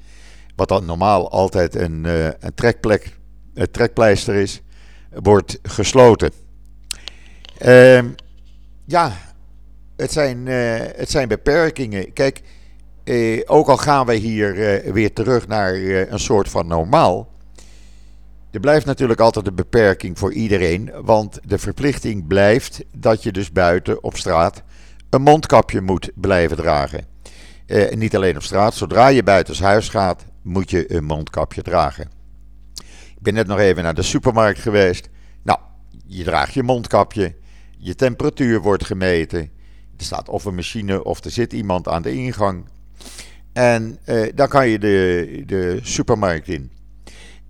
wat 0.56 0.68
dan 0.68 0.84
normaal 0.84 1.30
altijd 1.30 1.74
een, 1.74 2.04
een 2.04 2.54
trekplek, 2.54 3.18
een 3.54 3.70
trekpleister 3.70 4.34
is, 4.34 4.62
wordt 5.22 5.58
gesloten. 5.62 6.32
Uh, 7.66 8.02
ja, 8.84 9.12
het 9.96 10.12
zijn, 10.12 10.46
uh, 10.46 10.76
het 10.78 11.10
zijn 11.10 11.28
beperkingen. 11.28 12.12
Kijk, 12.12 12.42
eh, 13.04 13.40
ook 13.46 13.68
al 13.68 13.76
gaan 13.76 14.06
we 14.06 14.14
hier 14.14 14.68
eh, 14.68 14.92
weer 14.92 15.12
terug 15.12 15.46
naar 15.46 15.74
eh, 15.74 16.10
een 16.10 16.18
soort 16.18 16.48
van 16.48 16.66
normaal. 16.66 17.28
Er 18.54 18.60
blijft 18.60 18.86
natuurlijk 18.86 19.20
altijd 19.20 19.46
een 19.46 19.54
beperking 19.54 20.18
voor 20.18 20.32
iedereen. 20.32 20.90
Want 21.02 21.38
de 21.44 21.58
verplichting 21.58 22.26
blijft 22.26 22.84
dat 22.96 23.22
je 23.22 23.32
dus 23.32 23.52
buiten 23.52 24.02
op 24.02 24.16
straat 24.16 24.62
een 25.10 25.22
mondkapje 25.22 25.80
moet 25.80 26.10
blijven 26.14 26.56
dragen. 26.56 27.06
Eh, 27.66 27.96
niet 27.96 28.16
alleen 28.16 28.36
op 28.36 28.42
straat, 28.42 28.74
zodra 28.74 29.08
je 29.08 29.22
buiten 29.22 29.64
huis 29.64 29.88
gaat, 29.88 30.24
moet 30.42 30.70
je 30.70 30.94
een 30.94 31.04
mondkapje 31.04 31.62
dragen. 31.62 32.10
Ik 33.16 33.22
ben 33.22 33.34
net 33.34 33.46
nog 33.46 33.58
even 33.58 33.82
naar 33.82 33.94
de 33.94 34.02
supermarkt 34.02 34.58
geweest. 34.58 35.08
Nou, 35.42 35.58
je 36.06 36.24
draagt 36.24 36.54
je 36.54 36.62
mondkapje. 36.62 37.34
Je 37.78 37.94
temperatuur 37.94 38.60
wordt 38.60 38.84
gemeten. 38.84 39.40
Er 39.96 40.04
staat 40.04 40.28
of 40.28 40.44
een 40.44 40.54
machine 40.54 41.04
of 41.04 41.24
er 41.24 41.30
zit 41.30 41.52
iemand 41.52 41.88
aan 41.88 42.02
de 42.02 42.12
ingang. 42.12 42.64
En 43.52 43.98
uh, 44.06 44.32
dan 44.34 44.48
kan 44.48 44.68
je 44.68 44.78
de, 44.78 45.42
de 45.46 45.78
supermarkt 45.82 46.48
in. 46.48 46.72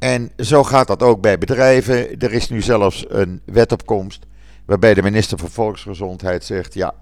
En 0.04 0.30
zo 0.36 0.64
gaat 0.64 0.86
dat 0.86 1.02
ook 1.02 1.20
bij 1.20 1.38
bedrijven. 1.38 2.18
Er 2.18 2.32
is 2.32 2.48
nu 2.48 2.62
zelfs 2.62 3.04
een 3.08 3.40
wet 3.44 3.72
op 3.72 3.86
komst 3.86 4.26
waarbij 4.64 4.94
de 4.94 5.02
minister 5.02 5.38
van 5.38 5.50
Volksgezondheid 5.50 6.44
zegt: 6.44 6.74
ja, 6.74 6.94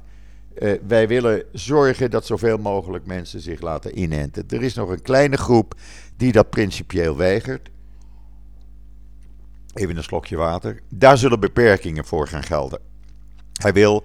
uh, 0.58 0.72
wij 0.86 1.08
willen 1.08 1.44
zorgen 1.52 2.10
dat 2.10 2.26
zoveel 2.26 2.58
mogelijk 2.58 3.06
mensen 3.06 3.40
zich 3.40 3.60
laten 3.60 3.98
inenten. 3.98 4.44
Er 4.48 4.62
is 4.62 4.74
nog 4.74 4.90
een 4.90 5.02
kleine 5.02 5.36
groep 5.36 5.74
die 6.16 6.32
dat 6.32 6.50
principieel 6.50 7.16
weigert. 7.16 7.70
Even 9.74 9.96
een 9.96 10.02
slokje 10.02 10.36
water. 10.36 10.80
Daar 10.88 11.18
zullen 11.18 11.40
beperkingen 11.40 12.04
voor 12.04 12.28
gaan 12.28 12.42
gelden. 12.42 12.80
Hij 13.52 13.72
wil 13.72 14.04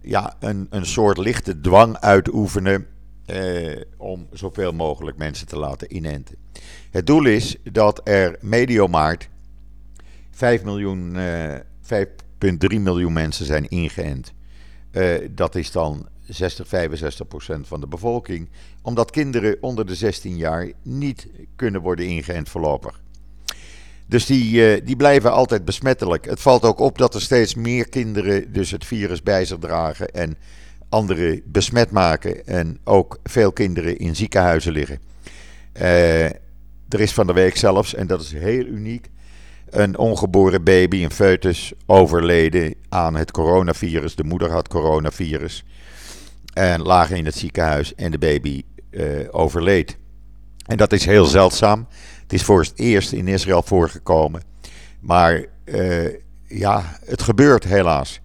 ja, 0.00 0.34
een, 0.40 0.66
een 0.70 0.86
soort 0.86 1.18
lichte 1.18 1.60
dwang 1.60 1.98
uitoefenen 1.98 2.86
eh, 3.28 3.82
om 3.96 4.26
zoveel 4.32 4.72
mogelijk 4.72 5.16
mensen 5.16 5.46
te 5.46 5.58
laten 5.58 5.96
inenten. 5.96 6.36
Het 6.90 7.06
doel 7.06 7.26
is 7.26 7.56
dat 7.72 8.00
er 8.04 8.36
medio 8.40 8.86
maart 8.86 9.28
5 10.30 10.62
miljoen, 10.62 11.16
eh, 11.16 11.54
5,3 11.80 12.80
miljoen 12.80 13.12
mensen 13.12 13.46
zijn 13.46 13.68
ingeënt. 13.68 14.32
Eh, 14.90 15.14
dat 15.30 15.54
is 15.54 15.70
dan 15.70 16.08
60, 16.26 16.68
65 16.68 17.28
procent 17.28 17.66
van 17.66 17.80
de 17.80 17.86
bevolking. 17.86 18.48
Omdat 18.82 19.10
kinderen 19.10 19.56
onder 19.60 19.86
de 19.86 19.94
16 19.94 20.36
jaar 20.36 20.72
niet 20.82 21.26
kunnen 21.56 21.80
worden 21.80 22.06
ingeënt 22.06 22.48
voorlopig. 22.48 23.00
Dus 24.06 24.26
die, 24.26 24.76
uh, 24.76 24.86
die 24.86 24.96
blijven 24.96 25.32
altijd 25.32 25.64
besmettelijk. 25.64 26.24
Het 26.24 26.40
valt 26.40 26.62
ook 26.62 26.78
op 26.78 26.98
dat 26.98 27.14
er 27.14 27.20
steeds 27.20 27.54
meer 27.54 27.88
kinderen 27.88 28.52
dus 28.52 28.70
het 28.70 28.84
virus 28.84 29.22
bij 29.22 29.44
zich 29.44 29.58
dragen 29.58 30.10
en 30.10 30.36
anderen 30.88 31.42
besmet 31.44 31.90
maken 31.90 32.46
en 32.46 32.78
ook 32.84 33.18
veel 33.24 33.52
kinderen 33.52 33.98
in 33.98 34.16
ziekenhuizen 34.16 34.72
liggen. 34.72 35.00
Uh, 35.80 36.24
er 36.88 37.00
is 37.00 37.12
van 37.12 37.26
de 37.26 37.32
week 37.32 37.56
zelfs, 37.56 37.94
en 37.94 38.06
dat 38.06 38.20
is 38.20 38.32
heel 38.32 38.64
uniek, 38.64 39.08
een 39.70 39.98
ongeboren 39.98 40.64
baby, 40.64 41.04
een 41.04 41.10
foetus, 41.10 41.72
overleden 41.86 42.74
aan 42.88 43.16
het 43.16 43.30
coronavirus. 43.30 44.14
De 44.14 44.24
moeder 44.24 44.50
had 44.50 44.68
coronavirus 44.68 45.64
en 46.52 46.82
lagen 46.82 47.16
in 47.16 47.24
het 47.24 47.36
ziekenhuis 47.36 47.94
en 47.94 48.10
de 48.10 48.18
baby 48.18 48.62
uh, 48.90 49.04
overleed. 49.30 49.96
En 50.66 50.76
dat 50.76 50.92
is 50.92 51.04
heel 51.04 51.24
zeldzaam. 51.24 51.86
Het 52.22 52.32
is 52.32 52.42
voor 52.42 52.60
het 52.60 52.72
eerst 52.74 53.12
in 53.12 53.28
Israël 53.28 53.62
voorgekomen. 53.62 54.42
Maar 55.00 55.44
uh, 55.64 56.08
ja, 56.46 56.98
het 57.04 57.22
gebeurt 57.22 57.64
helaas. 57.64 58.20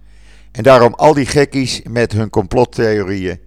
En 0.54 0.62
daarom 0.62 0.94
al 0.94 1.14
die 1.14 1.26
gekkies 1.26 1.82
met 1.88 2.12
hun 2.12 2.30
complottheorieën. 2.30 3.40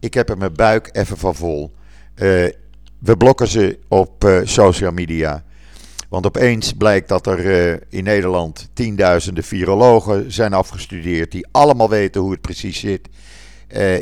Ik 0.00 0.14
heb 0.14 0.28
er 0.28 0.38
mijn 0.38 0.54
buik 0.54 0.88
even 0.92 1.16
van 1.16 1.34
vol. 1.34 1.72
Uh, 2.14 2.48
we 2.98 3.16
blokken 3.18 3.48
ze 3.48 3.78
op 3.88 4.24
uh, 4.24 4.40
social 4.44 4.92
media. 4.92 5.44
Want 6.08 6.26
opeens 6.26 6.72
blijkt 6.72 7.08
dat 7.08 7.26
er 7.26 7.70
uh, 7.72 7.76
in 7.88 8.04
Nederland 8.04 8.68
tienduizenden 8.72 9.44
virologen 9.44 10.32
zijn 10.32 10.52
afgestudeerd. 10.52 11.32
Die 11.32 11.46
allemaal 11.50 11.88
weten 11.88 12.20
hoe 12.20 12.30
het 12.30 12.40
precies 12.40 12.80
zit. 12.80 13.08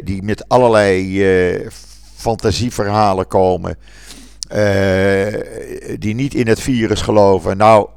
die 0.05 0.23
met 0.23 0.49
allerlei 0.49 1.69
fantasieverhalen 2.14 3.26
komen. 3.26 3.76
die 5.99 6.14
niet 6.14 6.35
in 6.35 6.47
het 6.47 6.61
virus 6.61 7.00
geloven. 7.00 7.57
Nou, 7.57 7.88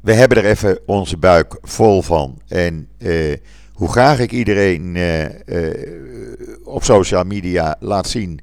we 0.00 0.12
hebben 0.12 0.38
er 0.38 0.44
even 0.44 0.78
onze 0.86 1.16
buik 1.16 1.58
vol 1.62 2.02
van. 2.02 2.40
En 2.48 2.88
hoe 3.72 3.88
graag 3.88 4.18
ik 4.18 4.32
iedereen 4.32 4.98
op 6.64 6.84
social 6.84 7.24
media 7.24 7.76
laat 7.80 8.08
zien 8.08 8.40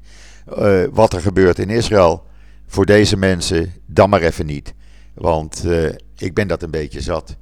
wat 0.92 1.12
er 1.12 1.20
gebeurt 1.20 1.58
in 1.58 1.70
Israël. 1.70 2.26
Voor 2.66 2.86
deze 2.86 3.16
mensen 3.16 3.72
dan 3.86 4.10
maar 4.10 4.22
even 4.22 4.46
niet. 4.46 4.74
Want 5.14 5.64
ik 6.16 6.34
ben 6.34 6.48
dat 6.48 6.62
een 6.62 6.70
beetje 6.70 7.00
zat. 7.00 7.36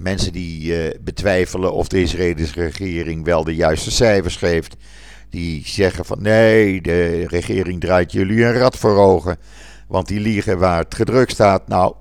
Mensen 0.00 0.32
die 0.32 0.74
betwijfelen 1.00 1.72
of 1.72 1.88
de 1.88 2.00
Israëlische 2.00 2.60
regering 2.60 3.24
wel 3.24 3.44
de 3.44 3.54
juiste 3.54 3.90
cijfers 3.90 4.36
geeft. 4.36 4.76
Die 5.30 5.62
zeggen 5.66 6.04
van 6.04 6.22
nee, 6.22 6.80
de 6.80 7.26
regering 7.26 7.80
draait 7.80 8.12
jullie 8.12 8.44
een 8.44 8.58
rat 8.58 8.76
voor 8.76 8.96
ogen. 8.96 9.36
Want 9.88 10.08
die 10.08 10.20
liegen 10.20 10.58
waar 10.58 10.78
het 10.78 10.94
gedrukt 10.94 11.30
staat. 11.30 11.68
Nou, 11.68 11.94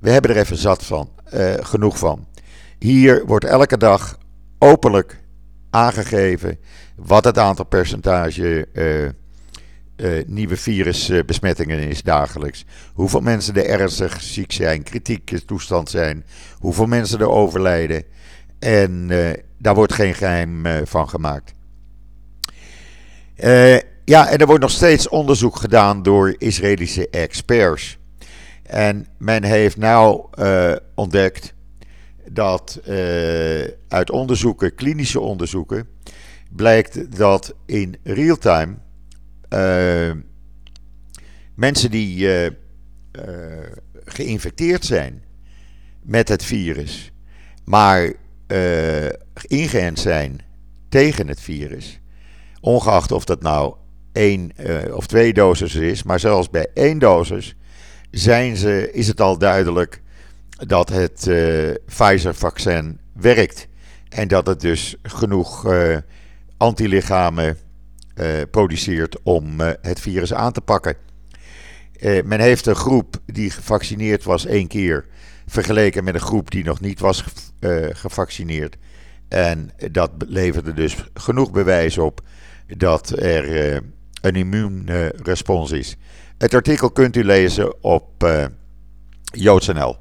we 0.00 0.10
hebben 0.10 0.30
er 0.30 0.36
even 0.36 0.56
zat 0.56 0.84
van. 0.84 1.10
Uh, 1.34 1.54
genoeg 1.60 1.98
van. 1.98 2.26
Hier 2.78 3.26
wordt 3.26 3.44
elke 3.44 3.76
dag 3.76 4.18
openlijk 4.58 5.20
aangegeven 5.70 6.58
wat 6.96 7.24
het 7.24 7.38
aantal 7.38 7.64
percentage 7.64 8.68
uh, 8.72 10.24
nieuwe 10.26 10.56
virusbesmettingen 10.56 11.78
is 11.78 12.02
dagelijks. 12.02 12.64
Hoeveel 12.92 13.20
mensen 13.20 13.54
er 13.54 13.66
ernstig 13.66 14.22
ziek 14.22 14.52
zijn, 14.52 14.82
kritieke 14.82 15.44
toestand 15.44 15.90
zijn. 15.90 16.24
Hoeveel 16.58 16.86
mensen 16.86 17.20
er 17.20 17.30
overlijden. 17.30 18.02
En 18.58 19.10
daar 19.58 19.74
wordt 19.74 19.92
geen 19.92 20.14
geheim 20.14 20.66
van 20.86 21.08
gemaakt. 21.08 21.52
ja, 24.04 24.28
en 24.28 24.38
er 24.38 24.46
wordt 24.46 24.62
nog 24.62 24.70
steeds 24.70 25.08
onderzoek 25.08 25.56
gedaan 25.56 26.02
door 26.02 26.34
Israëlische 26.38 27.08
experts. 27.08 27.98
En 28.68 29.06
men 29.18 29.44
heeft 29.44 29.76
nou 29.76 30.24
ontdekt 30.94 31.54
dat 32.30 32.80
uit 33.88 34.10
onderzoeken, 34.10 34.74
klinische 34.74 35.20
onderzoeken, 35.20 35.88
blijkt 36.50 37.16
dat 37.16 37.54
in 37.66 37.96
real 38.02 38.36
time 38.36 38.74
uh, 39.50 40.12
mensen 41.54 41.90
die 41.90 42.28
geïnfecteerd 44.04 44.84
zijn 44.84 45.22
met 46.02 46.28
het 46.28 46.44
virus, 46.44 47.12
maar 47.64 48.12
ingeënt 49.46 49.98
zijn 49.98 50.40
tegen 50.88 51.28
het 51.28 51.40
virus, 51.40 52.00
ongeacht 52.60 53.12
of 53.12 53.24
dat 53.24 53.42
nou 53.42 53.74
één 54.12 54.52
of 54.94 55.06
twee 55.06 55.32
doses 55.32 55.74
is, 55.74 56.02
maar 56.02 56.20
zelfs 56.20 56.50
bij 56.50 56.66
één 56.74 56.98
dosis 56.98 57.56
zijn 58.10 58.56
ze, 58.56 58.92
is 58.92 59.06
het 59.06 59.20
al 59.20 59.38
duidelijk 59.38 60.02
dat 60.66 60.88
het 60.88 61.30
Pfizer-vaccin 61.86 63.00
werkt. 63.12 63.68
En 64.08 64.28
dat 64.28 64.46
het 64.46 64.60
dus 64.60 64.96
genoeg 65.02 65.66
antilichamen 66.56 67.56
uh, 68.20 68.42
produceert 68.50 69.22
om 69.22 69.60
uh, 69.60 69.70
het 69.80 70.00
virus 70.00 70.34
aan 70.34 70.52
te 70.52 70.60
pakken. 70.60 70.96
Uh, 72.00 72.22
men 72.22 72.40
heeft 72.40 72.66
een 72.66 72.74
groep 72.74 73.16
die 73.26 73.50
gevaccineerd 73.50 74.24
was 74.24 74.46
één 74.46 74.66
keer 74.66 75.06
vergeleken 75.46 76.04
met 76.04 76.14
een 76.14 76.20
groep 76.20 76.50
die 76.50 76.64
nog 76.64 76.80
niet 76.80 77.00
was 77.00 77.24
gevaccineerd. 77.92 78.76
En 79.28 79.70
dat 79.90 80.10
leverde 80.18 80.74
dus 80.74 80.96
genoeg 81.14 81.50
bewijs 81.50 81.98
op 81.98 82.20
dat 82.76 83.18
er 83.18 83.74
een 84.20 84.34
immuunrespons 84.34 85.70
is. 85.70 85.96
Het 86.38 86.54
artikel 86.54 86.90
kunt 86.90 87.16
u 87.16 87.24
lezen 87.24 87.82
op 87.82 88.24
uh, 88.24 88.44
JoodsNL. 89.22 89.96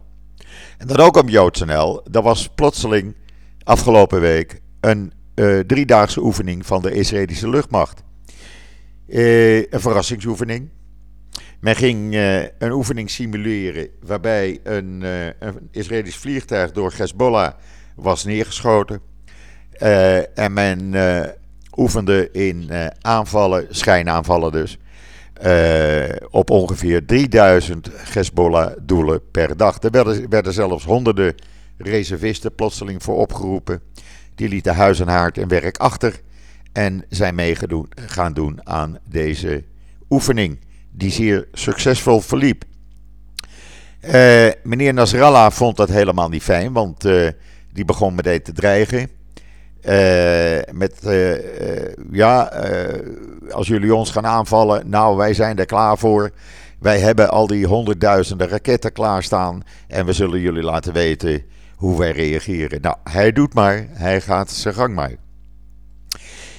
En 0.78 0.88
dan 0.88 0.97
ook 0.97 1.17
op 1.17 1.30
JoodsNL, 1.30 2.02
dat 2.10 2.23
was 2.23 2.50
plotseling 2.56 3.15
afgelopen 3.63 4.21
week 4.21 4.62
een 4.80 5.13
uh, 5.36 5.60
driedaagse 5.60 6.21
oefening 6.21 6.65
van 6.65 6.82
de 6.82 6.91
Israëlische 6.91 7.50
luchtmacht. 7.50 8.04
Uh, 9.08 9.58
een 9.58 9.80
verrassingsoefening. 9.80 10.69
Men 11.60 11.76
ging 11.76 12.15
een 12.58 12.71
oefening 12.71 13.10
simuleren 13.10 13.89
waarbij 14.02 14.60
een, 14.63 15.02
een, 15.39 15.69
Israëlisch 15.71 16.17
vliegtuig 16.17 16.71
door 16.71 16.93
Hezbollah 16.97 17.54
was 17.95 18.23
neergeschoten. 18.23 19.02
en 20.34 20.54
men 20.54 20.95
oefende 21.76 22.32
in 22.32 22.71
aanvallen, 23.02 23.67
schijnaanvallen 23.69 24.52
dus, 24.52 24.78
op 26.30 26.50
ongeveer 26.50 27.06
3000 27.06 27.89
Hezbollah-doelen 27.93 29.21
per 29.32 29.58
dag. 29.58 29.84
Er 29.84 30.28
werden, 30.30 30.54
zelfs 30.54 30.86
honderden 30.86 31.36
reservisten 31.78 32.56
plotseling 32.56 33.04
voor 33.04 33.17
opgeroepen. 33.17 33.82
Die 34.36 34.50
lieten 34.50 34.76
huis 34.76 35.00
en 35.00 35.08
haard 35.08 35.38
en 35.38 35.47
werk 35.47 35.78
achter 35.78 36.21
en 36.78 37.06
zijn 37.10 37.36
mee 37.36 37.56
gaan 37.95 38.34
doen 38.34 38.67
aan 38.67 38.97
deze 39.10 39.63
oefening, 40.10 40.60
die 40.91 41.12
zeer 41.12 41.47
succesvol 41.52 42.21
verliep. 42.21 42.63
Uh, 44.02 44.47
meneer 44.63 44.93
Nasrallah 44.93 45.52
vond 45.52 45.78
dat 45.78 45.89
helemaal 45.89 46.30
niet 46.30 46.43
fijn, 46.43 46.73
want 46.73 47.06
uh, 47.06 47.30
die 47.73 47.86
begon 47.86 48.15
meteen 48.15 48.41
te 48.41 48.52
dreigen. 48.52 49.10
Uh, 49.88 49.93
met, 50.71 50.93
ja, 52.12 52.52
als 53.52 53.67
jullie 53.67 53.95
ons 53.95 54.12
gaan 54.12 54.26
aanvallen, 54.26 54.89
nou 54.89 55.17
wij 55.17 55.34
zijn 55.34 55.58
er 55.58 55.65
klaar 55.65 55.97
voor. 55.97 56.32
Wij 56.80 57.00
hebben 57.00 57.30
al 57.30 57.47
die 57.47 57.65
honderdduizenden 57.65 58.47
raketten 58.47 58.91
klaarstaan 58.91 59.63
en 59.88 60.06
we 60.06 60.13
zullen 60.13 60.39
jullie 60.39 60.63
laten 60.63 60.93
weten 60.93 61.43
hoe 61.76 62.00
wij 62.00 62.12
reageren. 62.12 62.82
Nou, 62.82 62.95
hij 63.04 63.32
doet 63.32 63.54
maar, 63.54 63.88
hij 63.89 64.21
gaat 64.21 64.52
zijn 64.52 64.73
gang 64.73 64.95
maar. 64.95 65.12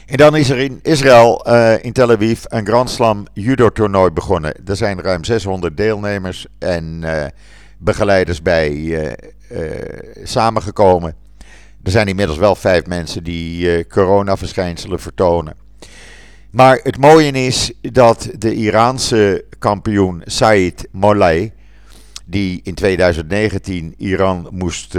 En 0.07 0.17
dan 0.17 0.37
is 0.37 0.51
er 0.51 0.59
in 0.59 0.79
Israël, 0.83 1.47
in 1.81 1.93
Tel 1.93 2.11
Aviv, 2.11 2.45
een 2.45 2.67
Grand 2.67 2.91
Slam 2.91 3.27
judo-toernooi 3.33 4.11
begonnen. 4.11 4.67
Er 4.67 4.77
zijn 4.77 5.01
ruim 5.01 5.25
600 5.25 5.77
deelnemers 5.77 6.47
en 6.59 7.05
begeleiders 7.79 8.43
bij 8.43 9.17
samengekomen. 10.25 11.28
Er 11.83 11.91
zijn 11.91 12.09
inmiddels 12.09 12.39
wel 12.39 12.55
vijf 12.55 12.87
mensen 12.87 13.25
die 13.25 13.87
coronaverschijnselen 13.87 15.01
vertonen. 15.01 15.57
Maar 16.51 16.81
het 16.83 16.99
mooie 16.99 17.31
is 17.33 17.73
dat 17.81 18.31
de 18.39 18.55
Iraanse 18.55 19.45
kampioen 19.59 20.23
Said 20.25 20.89
Molay, 20.91 21.53
die 22.25 22.61
in 22.63 22.75
2019 22.75 23.95
Iran 23.97 24.49
moest 24.51 24.97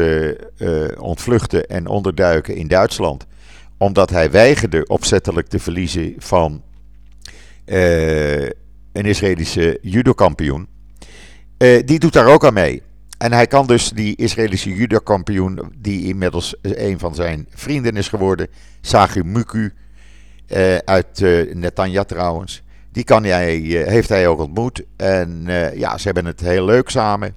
ontvluchten 1.00 1.68
en 1.68 1.88
onderduiken 1.88 2.56
in 2.56 2.68
Duitsland 2.68 3.28
omdat 3.80 4.10
hij 4.10 4.32
weigerde 4.32 4.88
opzettelijk 4.88 5.48
te 5.48 5.60
verliezen 5.60 6.13
van 6.18 6.63
uh, 7.65 8.44
een 8.92 9.06
Israëlische 9.06 9.78
judokampioen. 9.82 10.68
Uh, 11.58 11.82
die 11.86 12.00
doet 12.00 12.13
daar 12.13 12.28
ook 12.28 12.46
aan 12.46 12.54
mee. 12.54 12.82
En 13.19 13.34
hij 13.34 13.47
kan 13.47 13.67
dus 13.67 13.89
die 13.89 14.15
Israëlische 14.15 14.75
judokampioen, 14.75 15.73
die 15.77 16.05
inmiddels 16.05 16.55
een 16.62 16.99
van 16.99 17.15
zijn 17.15 17.47
vrienden 17.49 17.97
is 17.97 18.08
geworden, 18.08 18.47
Sagu 18.82 19.23
Muku, 19.23 19.73
uh, 20.47 20.77
uit 20.77 21.19
Netanya 21.53 22.03
trouwens, 22.03 22.63
die 22.91 23.03
kan 23.03 23.23
hij, 23.23 23.55
heeft 23.88 24.10
hij 24.10 24.27
ook 24.27 24.39
ontmoet. 24.39 24.84
En 24.95 25.43
ja, 25.75 25.97
ze 25.97 26.05
hebben 26.05 26.25
het 26.25 26.39
heel 26.39 26.65
leuk 26.65 26.89
samen. 26.89 27.36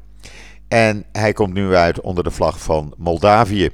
En 0.68 1.04
hij 1.12 1.32
komt 1.32 1.54
nu 1.54 1.74
uit 1.74 2.00
onder 2.00 2.24
de 2.24 2.30
vlag 2.30 2.60
van 2.60 2.94
Moldavië 2.96 3.70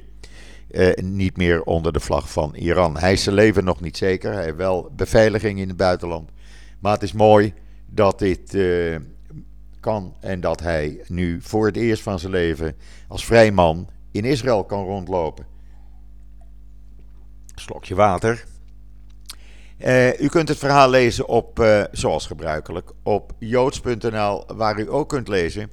uh, 0.71 0.93
niet 0.95 1.37
meer 1.37 1.63
onder 1.63 1.93
de 1.93 1.99
vlag 1.99 2.31
van 2.31 2.55
Iran. 2.55 2.97
Hij 2.97 3.13
is 3.13 3.23
zijn 3.23 3.35
leven 3.35 3.63
nog 3.63 3.81
niet 3.81 3.97
zeker. 3.97 4.33
Hij 4.33 4.43
heeft 4.43 4.55
wel 4.55 4.91
beveiliging 4.95 5.59
in 5.59 5.67
het 5.67 5.77
buitenland. 5.77 6.29
Maar 6.79 6.93
het 6.93 7.03
is 7.03 7.13
mooi 7.13 7.53
dat 7.85 8.19
dit 8.19 8.53
uh, 8.53 8.95
kan 9.79 10.15
en 10.19 10.41
dat 10.41 10.59
hij 10.59 11.01
nu 11.07 11.41
voor 11.41 11.65
het 11.65 11.75
eerst 11.75 12.03
van 12.03 12.19
zijn 12.19 12.31
leven 12.31 12.75
als 13.07 13.25
vrij 13.25 13.51
man 13.51 13.89
in 14.11 14.25
Israël 14.25 14.63
kan 14.63 14.83
rondlopen. 14.83 15.45
Slokje 17.55 17.95
water. 17.95 18.43
Uh, 19.79 20.19
u 20.19 20.27
kunt 20.27 20.47
het 20.47 20.57
verhaal 20.57 20.89
lezen 20.89 21.27
op, 21.27 21.65
zoals 21.91 22.27
gebruikelijk, 22.27 22.91
op 23.03 23.33
joods.nl, 23.39 24.45
waar 24.55 24.79
u 24.79 24.91
ook 24.91 25.09
kunt 25.09 25.27
lezen 25.27 25.69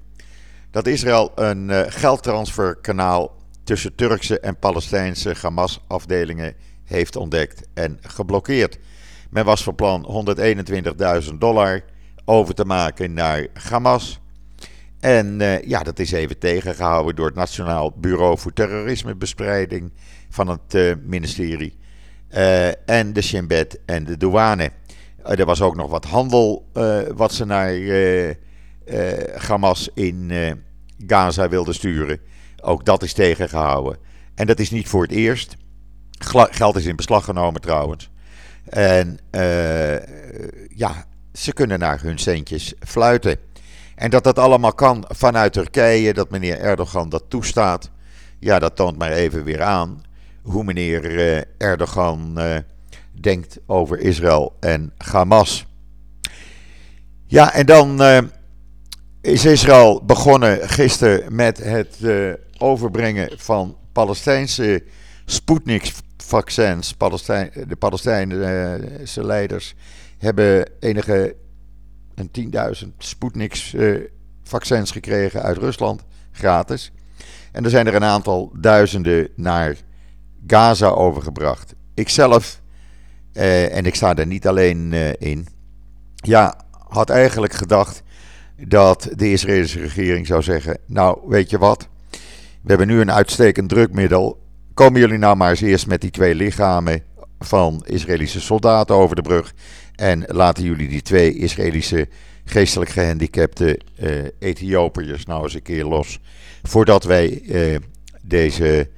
dat 0.71 0.87
Israël 0.87 1.33
een 1.35 1.93
geldtransferkanaal 1.93 3.37
tussen 3.65 3.95
Turkse 3.95 4.41
en 4.41 4.59
Palestijnse 4.59 5.35
Hamas-afdelingen 5.41 6.55
heeft 6.85 7.17
ontdekt 7.17 7.69
en 7.75 7.99
geblokkeerd. 8.01 8.79
Men 9.31 9.45
was 9.45 9.63
van 9.63 9.75
plan 9.75 10.27
121.000 11.29 11.35
dollar 11.39 11.83
over 12.29 12.55
te 12.55 12.65
maken 12.65 13.13
naar 13.13 13.47
Hamas. 13.53 14.21
En 15.01 15.41
uh, 15.41 15.63
ja, 15.63 15.83
dat 15.83 15.99
is 15.99 16.13
even 16.13 16.39
tegengehouden 16.39 17.17
door 17.17 17.27
het 17.27 17.35
Nationaal 17.35 17.93
Bureau 17.97 18.39
voor 18.39 18.53
Terrorismebestrijding 18.53 19.93
van 20.29 20.49
het 20.49 20.75
uh, 20.75 20.95
ministerie. 21.03 21.79
en 22.87 23.13
de 23.13 23.23
Shin 23.23 23.47
Bet 23.47 23.81
en 23.85 24.05
de 24.05 24.17
douane. 24.17 24.71
er 25.23 25.45
was 25.45 25.63
ook 25.63 25.77
nog 25.77 25.91
wat 25.91 26.05
handel 26.05 26.71
wat 27.15 27.33
ze 27.33 27.45
naar 27.45 27.75
Hamas 29.37 29.89
in 29.95 30.33
Gaza 31.07 31.49
wilden 31.49 31.75
sturen. 31.75 32.21
Ook 32.63 32.85
dat 32.85 33.03
is 33.03 33.13
tegengehouden. 33.13 33.99
En 34.35 34.47
dat 34.47 34.59
is 34.59 34.71
niet 34.71 34.89
voor 34.89 35.03
het 35.03 35.13
eerst. 35.13 35.57
Geld 36.51 36.77
is 36.77 36.87
in 36.87 36.97
beslag 36.97 37.25
genomen 37.25 37.61
trouwens. 37.61 38.11
En 38.69 39.19
ja, 40.75 41.07
ze 41.37 41.53
kunnen 41.53 41.79
naar 41.79 42.01
hun 42.03 42.19
centjes 42.19 42.75
fluiten. 42.81 43.39
En 43.95 44.11
dat 44.11 44.25
dat 44.25 44.39
allemaal 44.39 44.75
kan 44.75 45.05
vanuit 45.09 45.53
Turkije, 45.53 46.15
dat 46.15 46.31
meneer 46.31 46.59
Erdogan 46.61 47.09
dat 47.09 47.25
toestaat. 47.29 47.91
Ja, 48.39 48.59
dat 48.59 48.77
toont 48.77 48.99
maar 48.99 49.13
even 49.13 49.45
weer 49.45 49.63
aan 49.63 50.05
hoe 50.43 50.65
meneer 50.65 51.05
uh, 51.05 51.41
Erdogan 51.59 52.35
uh, 52.39 52.57
denkt 53.21 53.59
over 53.67 53.99
Israël 53.99 54.57
en 54.61 54.93
Hamas. 54.97 55.67
Ja, 57.27 57.53
en 57.53 57.67
dan 57.67 58.03
is 59.21 59.45
Israël 59.45 60.05
begonnen 60.05 60.69
gisteren 60.69 61.35
met 61.35 61.59
het 61.65 61.97
overbrengen 62.59 63.31
van 63.37 63.77
Palestijnse 63.93 64.85
Sputnik-vaccins. 65.25 66.93
Palestijn, 66.93 67.51
de 67.69 67.77
Palestijnse 67.77 69.25
leiders 69.25 69.75
hebben 70.19 70.71
enige 70.81 71.37
een 72.15 72.31
10.000 72.85 72.89
Sputnik-vaccins 72.99 74.91
gekregen 74.91 75.43
uit 75.43 75.57
Rusland, 75.57 76.05
gratis. 76.33 76.93
En 77.53 77.65
er 77.65 77.71
zijn 77.71 77.87
er 77.87 77.95
een 77.95 78.05
aantal 78.05 78.53
duizenden 78.61 79.29
naar 79.35 79.77
Gaza 80.47 80.89
overgebracht. 80.89 81.75
Ikzelf, 81.95 82.61
eh, 83.33 83.77
en 83.77 83.87
ik 83.87 83.95
sta 83.95 84.15
er 84.15 84.27
niet 84.27 84.47
alleen 84.47 84.93
eh, 84.93 85.13
in, 85.19 85.47
ja, 86.15 86.61
had 86.89 87.11
eigenlijk 87.11 87.53
gedacht 87.53 88.03
dat 88.57 89.09
de 89.15 89.31
Israëlische 89.31 89.81
regering 89.81 90.27
zou 90.27 90.43
zeggen: 90.43 90.79
Nou, 90.87 91.19
weet 91.27 91.51
je 91.51 91.59
wat? 91.59 91.89
We 92.63 92.73
hebben 92.73 92.87
nu 92.87 93.01
een 93.01 93.13
uitstekend 93.13 93.69
drukmiddel. 93.69 94.45
Komen 94.75 95.01
jullie 95.01 95.19
nou 95.19 95.37
maar 95.37 95.51
eens 95.51 95.61
eerst 95.61 95.87
met 95.87 96.01
die 96.01 96.11
twee 96.11 96.35
lichamen 96.35 97.03
van 97.39 97.83
Israëlische 97.87 98.41
soldaten 98.41 98.95
over 98.95 99.17
de 99.17 99.23
brug. 99.23 99.55
En 99.97 100.25
laten 100.27 100.65
jullie 100.65 100.89
die 100.89 101.03
twee 101.03 101.35
Israëlische 101.35 102.09
geestelijk 102.45 102.91
gehandicapte 102.91 103.81
uh, 104.01 104.11
Ethiopiërs 104.39 105.25
nou 105.25 105.43
eens 105.43 105.55
een 105.55 105.63
keer 105.63 105.85
los. 105.85 106.21
Voordat 106.63 107.05
wij 107.05 107.41
uh, 107.43 107.77
deze 108.23 108.89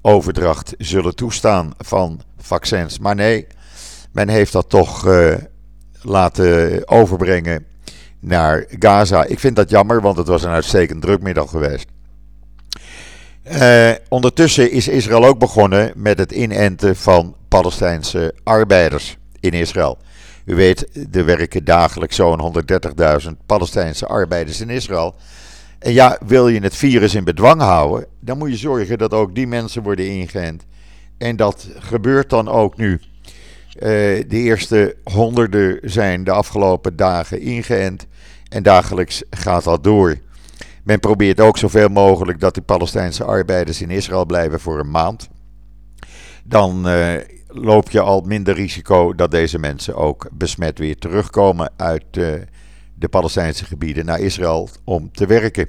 overdracht 0.00 0.74
zullen 0.78 1.14
toestaan 1.14 1.72
van 1.78 2.20
vaccins. 2.38 2.98
Maar 2.98 3.14
nee, 3.14 3.46
men 4.12 4.28
heeft 4.28 4.52
dat 4.52 4.68
toch 4.68 5.06
uh, 5.06 5.34
laten 6.02 6.88
overbrengen 6.88 7.66
naar 8.20 8.66
Gaza. 8.78 9.24
Ik 9.24 9.38
vind 9.38 9.56
dat 9.56 9.70
jammer, 9.70 10.00
want 10.00 10.16
het 10.16 10.26
was 10.26 10.42
een 10.42 10.50
uitstekend 10.50 11.02
drukmiddel 11.02 11.46
geweest. 11.46 11.86
Ondertussen 14.08 14.70
is 14.70 14.88
Israël 14.88 15.24
ook 15.24 15.38
begonnen 15.38 15.92
met 15.96 16.18
het 16.18 16.32
inenten 16.32 16.96
van 16.96 17.36
Palestijnse 17.48 18.34
arbeiders 18.42 19.16
in 19.40 19.52
Israël. 19.52 19.98
U 20.44 20.54
weet, 20.54 21.06
er 21.16 21.24
werken 21.24 21.64
dagelijks 21.64 22.16
zo'n 22.16 22.62
130.000 23.22 23.28
Palestijnse 23.46 24.06
arbeiders 24.06 24.60
in 24.60 24.70
Israël. 24.70 25.14
En 25.78 25.92
ja, 25.92 26.18
wil 26.26 26.48
je 26.48 26.60
het 26.60 26.76
virus 26.76 27.14
in 27.14 27.24
bedwang 27.24 27.60
houden, 27.60 28.06
dan 28.20 28.38
moet 28.38 28.50
je 28.50 28.56
zorgen 28.56 28.98
dat 28.98 29.12
ook 29.14 29.34
die 29.34 29.46
mensen 29.46 29.82
worden 29.82 30.10
ingeënt. 30.10 30.64
En 31.18 31.36
dat 31.36 31.68
gebeurt 31.78 32.30
dan 32.30 32.48
ook 32.48 32.76
nu. 32.76 33.00
Uh, 33.74 33.80
de 33.80 34.26
eerste 34.28 34.96
honderden 35.04 35.78
zijn 35.82 36.24
de 36.24 36.30
afgelopen 36.30 36.96
dagen 36.96 37.40
ingeënt. 37.40 38.06
En 38.48 38.62
dagelijks 38.62 39.22
gaat 39.30 39.64
dat 39.64 39.84
door. 39.84 40.16
Men 40.84 41.00
probeert 41.00 41.40
ook 41.40 41.58
zoveel 41.58 41.88
mogelijk 41.88 42.40
dat 42.40 42.54
die 42.54 42.62
Palestijnse 42.62 43.24
arbeiders 43.24 43.80
in 43.80 43.90
Israël 43.90 44.26
blijven 44.26 44.60
voor 44.60 44.78
een 44.78 44.90
maand. 44.90 45.28
Dan 46.44 46.88
uh, 46.88 47.14
loop 47.54 47.90
je 47.90 48.00
al 48.00 48.20
minder 48.20 48.54
risico 48.54 49.14
dat 49.14 49.30
deze 49.30 49.58
mensen 49.58 49.96
ook 49.96 50.28
besmet 50.32 50.78
weer 50.78 50.96
terugkomen 50.96 51.72
uit 51.76 52.04
uh, 52.10 52.32
de 52.94 53.08
Palestijnse 53.08 53.64
gebieden 53.64 54.04
naar 54.04 54.20
Israël 54.20 54.68
om 54.84 55.12
te 55.12 55.26
werken. 55.26 55.68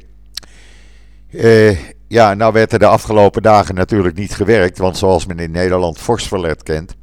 Uh, 1.31 1.77
ja, 2.07 2.33
nou 2.33 2.53
werd 2.53 2.73
er 2.73 2.79
de 2.79 2.85
afgelopen 2.85 3.41
dagen 3.41 3.75
natuurlijk 3.75 4.15
niet 4.15 4.35
gewerkt, 4.35 4.77
want 4.77 4.97
zoals 4.97 5.25
men 5.25 5.39
in 5.39 5.51
Nederland 5.51 5.99
vorstverlet 5.99 6.63
kent, 6.63 6.95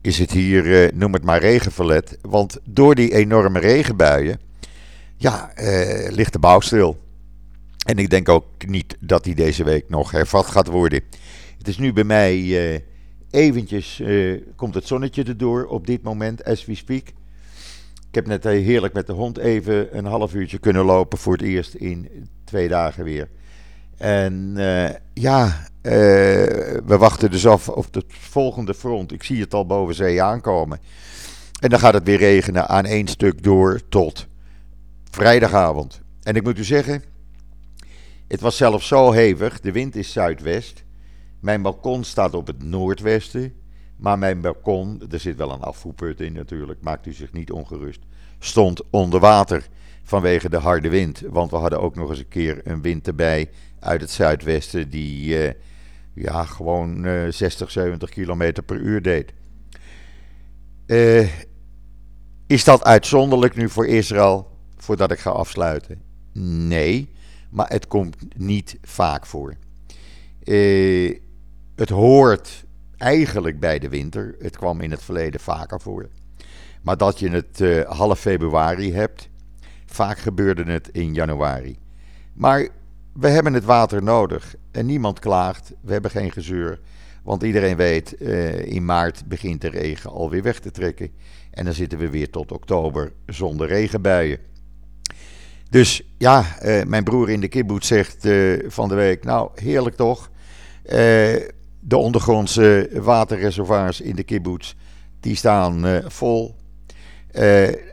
is 0.00 0.18
het 0.18 0.30
hier, 0.30 0.90
noem 0.94 1.12
het 1.12 1.24
maar 1.24 1.40
regenverlet. 1.40 2.18
Want 2.20 2.58
door 2.64 2.94
die 2.94 3.14
enorme 3.14 3.58
regenbuien, 3.58 4.40
ja, 5.16 5.52
ligt 6.08 6.32
de 6.32 6.38
bouw 6.38 6.60
stil. 6.60 7.00
En 7.86 7.98
ik 7.98 8.10
denk 8.10 8.28
ook 8.28 8.46
niet 8.66 8.96
dat 9.00 9.24
die 9.24 9.34
deze 9.34 9.64
week 9.64 9.88
nog 9.88 10.10
hervat 10.10 10.46
gaat 10.46 10.66
worden. 10.66 11.00
Het 11.58 11.68
is 11.68 11.78
nu 11.78 11.92
bij 11.92 12.04
mij 12.04 12.82
eventjes, 13.32 14.00
uh, 14.00 14.40
komt 14.56 14.74
het 14.74 14.86
zonnetje 14.86 15.24
erdoor 15.24 15.64
op 15.64 15.86
dit 15.86 16.02
moment, 16.02 16.44
as 16.44 16.64
we 16.64 16.74
speak. 16.74 17.08
Ik 18.08 18.14
heb 18.18 18.26
net 18.26 18.46
uh, 18.46 18.52
heerlijk 18.52 18.94
met 18.94 19.06
de 19.06 19.12
hond 19.12 19.38
even 19.38 19.96
een 19.96 20.04
half 20.04 20.34
uurtje 20.34 20.58
kunnen 20.58 20.84
lopen 20.84 21.18
voor 21.18 21.32
het 21.32 21.42
eerst 21.42 21.74
in 21.74 22.28
twee 22.44 22.68
dagen 22.68 23.04
weer. 23.04 23.28
En 23.96 24.54
ja, 25.14 25.66
we 25.82 26.96
wachten 26.98 27.30
dus 27.30 27.46
af 27.46 27.68
op 27.68 27.94
het 27.94 28.04
volgende 28.08 28.74
front. 28.74 29.12
Ik 29.12 29.22
zie 29.22 29.40
het 29.40 29.54
al 29.54 29.66
boven 29.66 29.94
zee 29.94 30.22
aankomen. 30.22 30.78
En 31.60 31.70
dan 31.70 31.78
gaat 31.78 31.94
het 31.94 32.04
weer 32.04 32.18
regenen 32.18 32.68
aan 32.68 32.84
één 32.84 33.08
stuk 33.08 33.42
door 33.42 33.80
tot 33.88 34.26
vrijdagavond. 35.10 36.00
En 36.22 36.34
ik 36.34 36.42
moet 36.42 36.58
u 36.58 36.64
zeggen, 36.64 37.02
het 38.28 38.40
was 38.40 38.56
zelfs 38.56 38.88
zo 38.88 39.10
hevig, 39.10 39.60
de 39.60 39.72
wind 39.72 39.96
is 39.96 40.12
zuidwest. 40.12 40.81
Mijn 41.42 41.62
balkon 41.62 42.04
staat 42.04 42.34
op 42.34 42.46
het 42.46 42.62
noordwesten. 42.62 43.54
Maar 43.96 44.18
mijn 44.18 44.40
balkon, 44.40 45.02
er 45.10 45.20
zit 45.20 45.36
wel 45.36 45.52
een 45.52 45.60
afvoerput 45.60 46.20
in 46.20 46.32
natuurlijk, 46.32 46.82
maakt 46.82 47.06
u 47.06 47.12
zich 47.12 47.32
niet 47.32 47.50
ongerust, 47.50 48.00
stond 48.38 48.90
onder 48.90 49.20
water 49.20 49.68
vanwege 50.02 50.48
de 50.48 50.56
harde 50.56 50.88
wind. 50.88 51.22
Want 51.30 51.50
we 51.50 51.56
hadden 51.56 51.80
ook 51.80 51.94
nog 51.94 52.10
eens 52.10 52.18
een 52.18 52.28
keer 52.28 52.60
een 52.64 52.82
wind 52.82 53.06
erbij 53.06 53.50
uit 53.80 54.00
het 54.00 54.10
zuidwesten 54.10 54.90
die 54.90 55.42
uh, 55.42 55.50
ja, 56.14 56.44
gewoon 56.44 57.06
uh, 57.06 57.30
60, 57.30 57.70
70 57.70 58.10
kilometer 58.10 58.62
per 58.62 58.76
uur 58.76 59.02
deed. 59.02 59.32
Uh, 60.86 61.28
is 62.46 62.64
dat 62.64 62.84
uitzonderlijk 62.84 63.56
nu 63.56 63.68
voor 63.68 63.86
Israël, 63.86 64.50
voordat 64.76 65.10
ik 65.10 65.18
ga 65.18 65.30
afsluiten? 65.30 66.02
Nee 66.32 67.12
maar 67.52 67.68
het 67.68 67.86
komt 67.86 68.16
niet 68.36 68.78
vaak 68.82 69.26
voor. 69.26 69.56
Uh, 70.44 71.18
het 71.74 71.88
hoort 71.88 72.64
eigenlijk 72.96 73.60
bij 73.60 73.78
de 73.78 73.88
winter. 73.88 74.34
Het 74.38 74.56
kwam 74.56 74.80
in 74.80 74.90
het 74.90 75.02
verleden 75.02 75.40
vaker 75.40 75.80
voor. 75.80 76.08
Maar 76.82 76.96
dat 76.96 77.18
je 77.18 77.30
het 77.30 77.60
uh, 77.60 77.90
half 77.90 78.20
februari 78.20 78.92
hebt, 78.92 79.28
vaak 79.86 80.18
gebeurde 80.18 80.64
het 80.64 80.88
in 80.88 81.14
januari. 81.14 81.78
Maar 82.32 82.68
we 83.12 83.28
hebben 83.28 83.54
het 83.54 83.64
water 83.64 84.02
nodig 84.02 84.54
en 84.70 84.86
niemand 84.86 85.18
klaagt. 85.18 85.72
We 85.80 85.92
hebben 85.92 86.10
geen 86.10 86.30
gezeur. 86.30 86.80
Want 87.22 87.42
iedereen 87.42 87.76
weet, 87.76 88.14
uh, 88.18 88.66
in 88.66 88.84
maart 88.84 89.26
begint 89.26 89.60
de 89.60 89.68
regen 89.68 90.10
alweer 90.10 90.42
weg 90.42 90.58
te 90.58 90.70
trekken. 90.70 91.10
En 91.50 91.64
dan 91.64 91.74
zitten 91.74 91.98
we 91.98 92.10
weer 92.10 92.30
tot 92.30 92.52
oktober 92.52 93.12
zonder 93.26 93.66
regenbuien. 93.66 94.38
Dus 95.70 96.02
ja, 96.18 96.44
uh, 96.62 96.82
mijn 96.82 97.04
broer 97.04 97.30
in 97.30 97.40
de 97.40 97.48
kibbutz 97.48 97.86
zegt 97.86 98.28
van 98.66 98.88
de 98.88 98.94
week, 98.94 99.24
nou 99.24 99.50
heerlijk 99.54 99.96
toch. 99.96 100.30
De 101.84 101.96
ondergrondse 101.96 102.90
waterreservoirs 102.92 104.00
in 104.00 104.16
de 104.16 104.22
kibbutz, 104.22 104.74
die 105.20 105.36
staan 105.36 106.02
vol. 106.06 106.56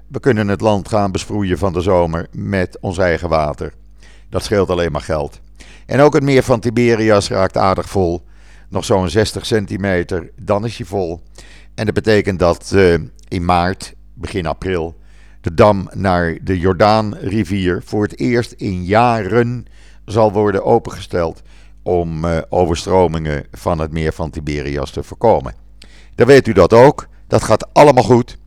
we 0.08 0.20
kunnen 0.20 0.48
het 0.48 0.62
land 0.62 0.88
gaan 0.88 1.12
besproeien 1.12 1.58
van 1.58 1.74
de 1.74 1.82
zomer 1.82 2.28
met 2.32 2.78
ons 2.82 2.98
eigen 2.98 3.30
water. 3.30 3.74
Dat 4.30 4.44
scheelt 4.44 4.70
alleen 4.70 4.92
maar 4.92 5.02
geld. 5.02 5.40
En 5.86 6.00
ook 6.00 6.14
het 6.14 6.24
meer 6.24 6.44
van 6.44 6.60
Tiberias 6.60 7.30
raakt 7.30 7.58
aardig 7.58 7.90
vol. 7.90 8.26
Nog 8.70 8.86
zo'n 8.86 9.10
60 9.10 9.46
centimeter, 9.46 10.32
dan 10.42 10.66
is 10.66 10.78
hij 10.78 10.86
vol. 10.86 11.22
En 11.76 11.86
dat 11.86 11.94
betekent 11.94 12.40
dat 12.40 12.76
in 13.28 13.46
maart, 13.46 13.94
begin 14.14 14.46
april, 14.46 14.96
de 15.42 15.54
dam 15.54 15.90
naar 15.94 16.38
de 16.42 16.60
Jordaanrivier 16.60 17.82
voor 17.86 18.04
het 18.04 18.20
eerst 18.20 18.52
in 18.52 18.84
jaren 18.84 19.66
zal 20.06 20.32
worden 20.32 20.66
opengesteld 20.66 21.42
om 21.90 22.26
uh, 22.26 22.38
overstromingen 22.50 23.46
van 23.52 23.80
het 23.80 23.92
meer 23.92 24.14
van 24.14 24.30
Tiberias 24.30 24.92
te 24.92 25.04
voorkomen. 25.04 25.56
Dan 26.16 26.28
weet 26.28 26.48
u 26.48 26.54
dat 26.54 26.74
ook. 26.74 27.08
Dat 27.28 27.44
gaat 27.44 27.74
allemaal 27.74 28.04
goed. 28.04 28.38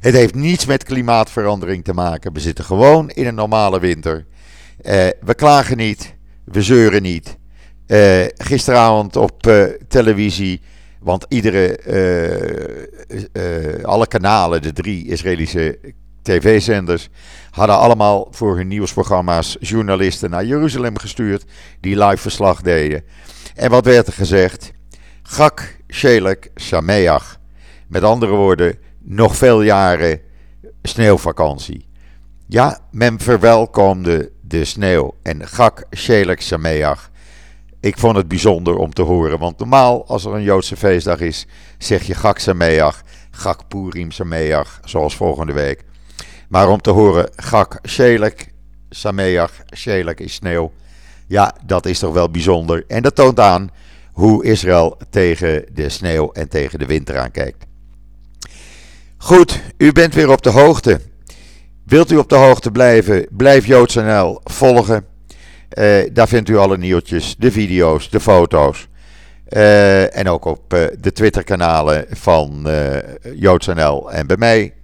Het 0.00 0.14
heeft 0.14 0.34
niets 0.34 0.66
met 0.66 0.84
klimaatverandering 0.84 1.84
te 1.84 1.92
maken. 1.92 2.32
We 2.32 2.40
zitten 2.40 2.64
gewoon 2.64 3.10
in 3.10 3.26
een 3.26 3.34
normale 3.34 3.80
winter. 3.80 4.26
Uh, 4.82 5.08
we 5.20 5.34
klagen 5.34 5.76
niet. 5.76 6.14
We 6.44 6.62
zeuren 6.62 7.02
niet. 7.02 7.36
Uh, 7.86 8.24
gisteravond 8.36 9.16
op 9.16 9.42
televisie 9.88 10.60
Want 11.00 11.26
iedere, 11.28 11.78
alle 13.82 14.06
kanalen, 14.06 14.62
de 14.62 14.72
drie 14.72 15.06
Israëlische 15.06 15.78
tv-zenders, 16.22 17.08
hadden 17.50 17.78
allemaal 17.78 18.28
voor 18.30 18.56
hun 18.56 18.68
nieuwsprogramma's 18.68 19.56
journalisten 19.60 20.30
naar 20.30 20.44
Jeruzalem 20.44 20.98
gestuurd 20.98 21.44
die 21.80 22.04
live 22.04 22.16
verslag 22.16 22.60
deden. 22.60 23.04
En 23.54 23.70
wat 23.70 23.84
werd 23.84 24.06
er 24.06 24.12
gezegd? 24.12 24.72
Gak, 25.22 25.76
Shelek, 25.88 26.50
Sameach. 26.54 27.38
Met 27.88 28.02
andere 28.02 28.32
woorden, 28.32 28.78
nog 28.98 29.36
veel 29.36 29.62
jaren 29.62 30.20
sneeuwvakantie. 30.82 31.88
Ja, 32.46 32.78
men 32.90 33.20
verwelkomde 33.20 34.32
de 34.40 34.64
sneeuw 34.64 35.14
en 35.22 35.48
Gak, 35.48 35.84
Shelek, 35.96 36.40
Sameach. 36.40 37.10
Ik 37.80 37.98
vond 37.98 38.16
het 38.16 38.28
bijzonder 38.28 38.76
om 38.76 38.92
te 38.92 39.02
horen, 39.02 39.38
want 39.38 39.58
normaal 39.58 40.06
als 40.06 40.24
er 40.24 40.34
een 40.34 40.42
Joodse 40.42 40.76
feestdag 40.76 41.20
is, 41.20 41.46
zeg 41.78 42.02
je 42.02 42.14
Gak 42.14 42.38
Sameach, 42.38 43.02
Gak 43.30 43.68
Purim 43.68 44.10
Sameach, 44.10 44.80
zoals 44.84 45.16
volgende 45.16 45.52
week. 45.52 45.84
Maar 46.52 46.68
om 46.68 46.80
te 46.80 46.90
horen 46.90 47.28
Gak 47.36 47.78
Shelek, 47.88 48.52
Sameach, 48.90 49.52
Shelek 49.76 50.20
is 50.20 50.34
sneeuw, 50.34 50.72
ja, 51.26 51.54
dat 51.66 51.86
is 51.86 51.98
toch 51.98 52.12
wel 52.12 52.30
bijzonder. 52.30 52.84
En 52.88 53.02
dat 53.02 53.14
toont 53.14 53.40
aan 53.40 53.70
hoe 54.12 54.44
Israël 54.44 54.96
tegen 55.10 55.64
de 55.72 55.88
sneeuw 55.88 56.32
en 56.32 56.48
tegen 56.48 56.78
de 56.78 56.86
winter 56.86 57.18
aankijkt. 57.18 57.64
Goed, 59.16 59.60
u 59.76 59.92
bent 59.92 60.14
weer 60.14 60.30
op 60.30 60.42
de 60.42 60.50
hoogte. 60.50 61.00
Wilt 61.84 62.10
u 62.10 62.16
op 62.16 62.28
de 62.28 62.34
hoogte 62.36 62.70
blijven? 62.70 63.26
Blijf 63.30 63.66
JoodsNL 63.66 64.40
volgen. 64.44 65.04
Uh, 65.78 66.10
daar 66.12 66.28
vindt 66.28 66.48
u 66.48 66.56
alle 66.56 66.78
nieuwtjes, 66.78 67.36
de 67.38 67.50
video's, 67.50 68.10
de 68.10 68.20
foto's. 68.20 68.88
Uh, 69.48 70.16
en 70.16 70.28
ook 70.28 70.44
op 70.44 70.74
uh, 70.74 70.84
de 71.00 71.12
Twitter-kanalen 71.12 72.06
van 72.10 72.68
JoodsNL 73.34 74.12
en 74.12 74.26
bij 74.26 74.36
mij. 74.36 74.74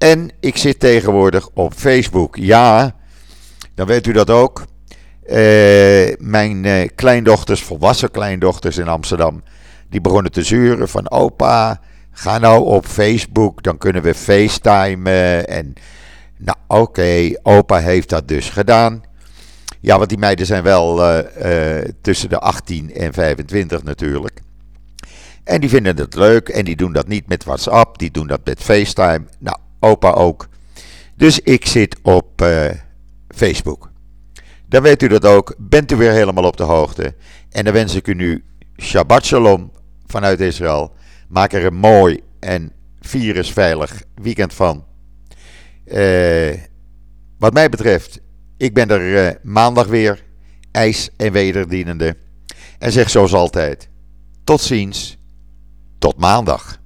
En 0.00 0.30
ik 0.40 0.56
zit 0.56 0.80
tegenwoordig 0.80 1.48
op 1.54 1.72
Facebook. 1.74 2.36
Ja, 2.36 2.94
dan 3.74 3.86
weet 3.86 4.06
u 4.06 4.12
dat 4.12 4.30
ook. 4.30 4.64
mijn 6.18 6.90
kleindochters, 6.94 7.62
volwassen 7.62 8.10
kleindochters 8.10 8.76
in 8.76 8.88
Amsterdam, 8.88 9.42
die 9.88 10.00
begonnen 10.00 10.32
te 10.32 10.42
zuren 10.42 10.88
van 10.88 11.10
opa, 11.10 11.80
ga 12.12 12.38
nou 12.38 12.64
op 12.64 12.86
Facebook, 12.86 13.62
dan 13.62 13.78
kunnen 13.78 14.02
we 14.02 14.14
facetimen. 14.14 15.48
En 15.48 15.74
nou 16.36 16.56
oké, 16.66 17.30
opa 17.42 17.78
heeft 17.78 18.08
dat 18.08 18.28
dus 18.28 18.50
gedaan. 18.50 19.02
Ja, 19.80 19.96
want 19.96 20.08
die 20.08 20.18
meiden 20.18 20.46
zijn 20.46 20.62
wel 20.62 21.14
uh, 21.14 21.78
tussen 22.00 22.28
de 22.28 22.38
18 22.38 22.94
en 22.94 23.12
25 23.12 23.82
natuurlijk. 23.82 24.40
En 25.44 25.60
die 25.60 25.70
vinden 25.70 25.96
het 25.96 26.14
leuk 26.14 26.48
en 26.48 26.64
die 26.64 26.76
doen 26.76 26.92
dat 26.92 27.08
niet 27.08 27.28
met 27.28 27.44
WhatsApp, 27.44 27.98
die 27.98 28.10
doen 28.10 28.26
dat 28.26 28.40
met 28.44 28.60
FaceTime. 28.60 29.22
Nou, 29.38 29.56
opa 29.80 30.10
ook. 30.10 30.48
Dus 31.16 31.40
ik 31.40 31.66
zit 31.66 31.96
op 32.02 32.42
uh, 32.42 32.70
Facebook. 33.28 33.90
Dan 34.68 34.82
weet 34.82 35.02
u 35.02 35.08
dat 35.08 35.24
ook. 35.24 35.54
Bent 35.58 35.92
u 35.92 35.96
weer 35.96 36.12
helemaal 36.12 36.44
op 36.44 36.56
de 36.56 36.62
hoogte. 36.62 37.14
En 37.50 37.64
dan 37.64 37.72
wens 37.72 37.94
ik 37.94 38.06
u 38.06 38.14
nu 38.14 38.44
Shabbat 38.76 39.24
Shalom 39.24 39.72
vanuit 40.06 40.40
Israël. 40.40 40.92
Maak 41.28 41.52
er 41.52 41.64
een 41.64 41.74
mooi 41.74 42.20
en 42.40 42.72
virusveilig 43.00 44.02
weekend 44.14 44.54
van. 44.54 44.84
wat 47.38 47.52
mij 47.52 47.68
betreft 47.68 48.20
ik 48.60 48.74
ben 48.74 48.90
er 48.90 49.26
uh, 49.26 49.34
maandag 49.42 49.86
weer, 49.86 50.24
ijs 50.70 51.10
en 51.16 51.32
wederdienende. 51.32 52.16
En 52.78 52.92
zeg 52.92 53.10
zoals 53.10 53.32
altijd: 53.32 53.88
tot 54.44 54.60
ziens, 54.60 55.18
tot 55.98 56.16
maandag. 56.18 56.79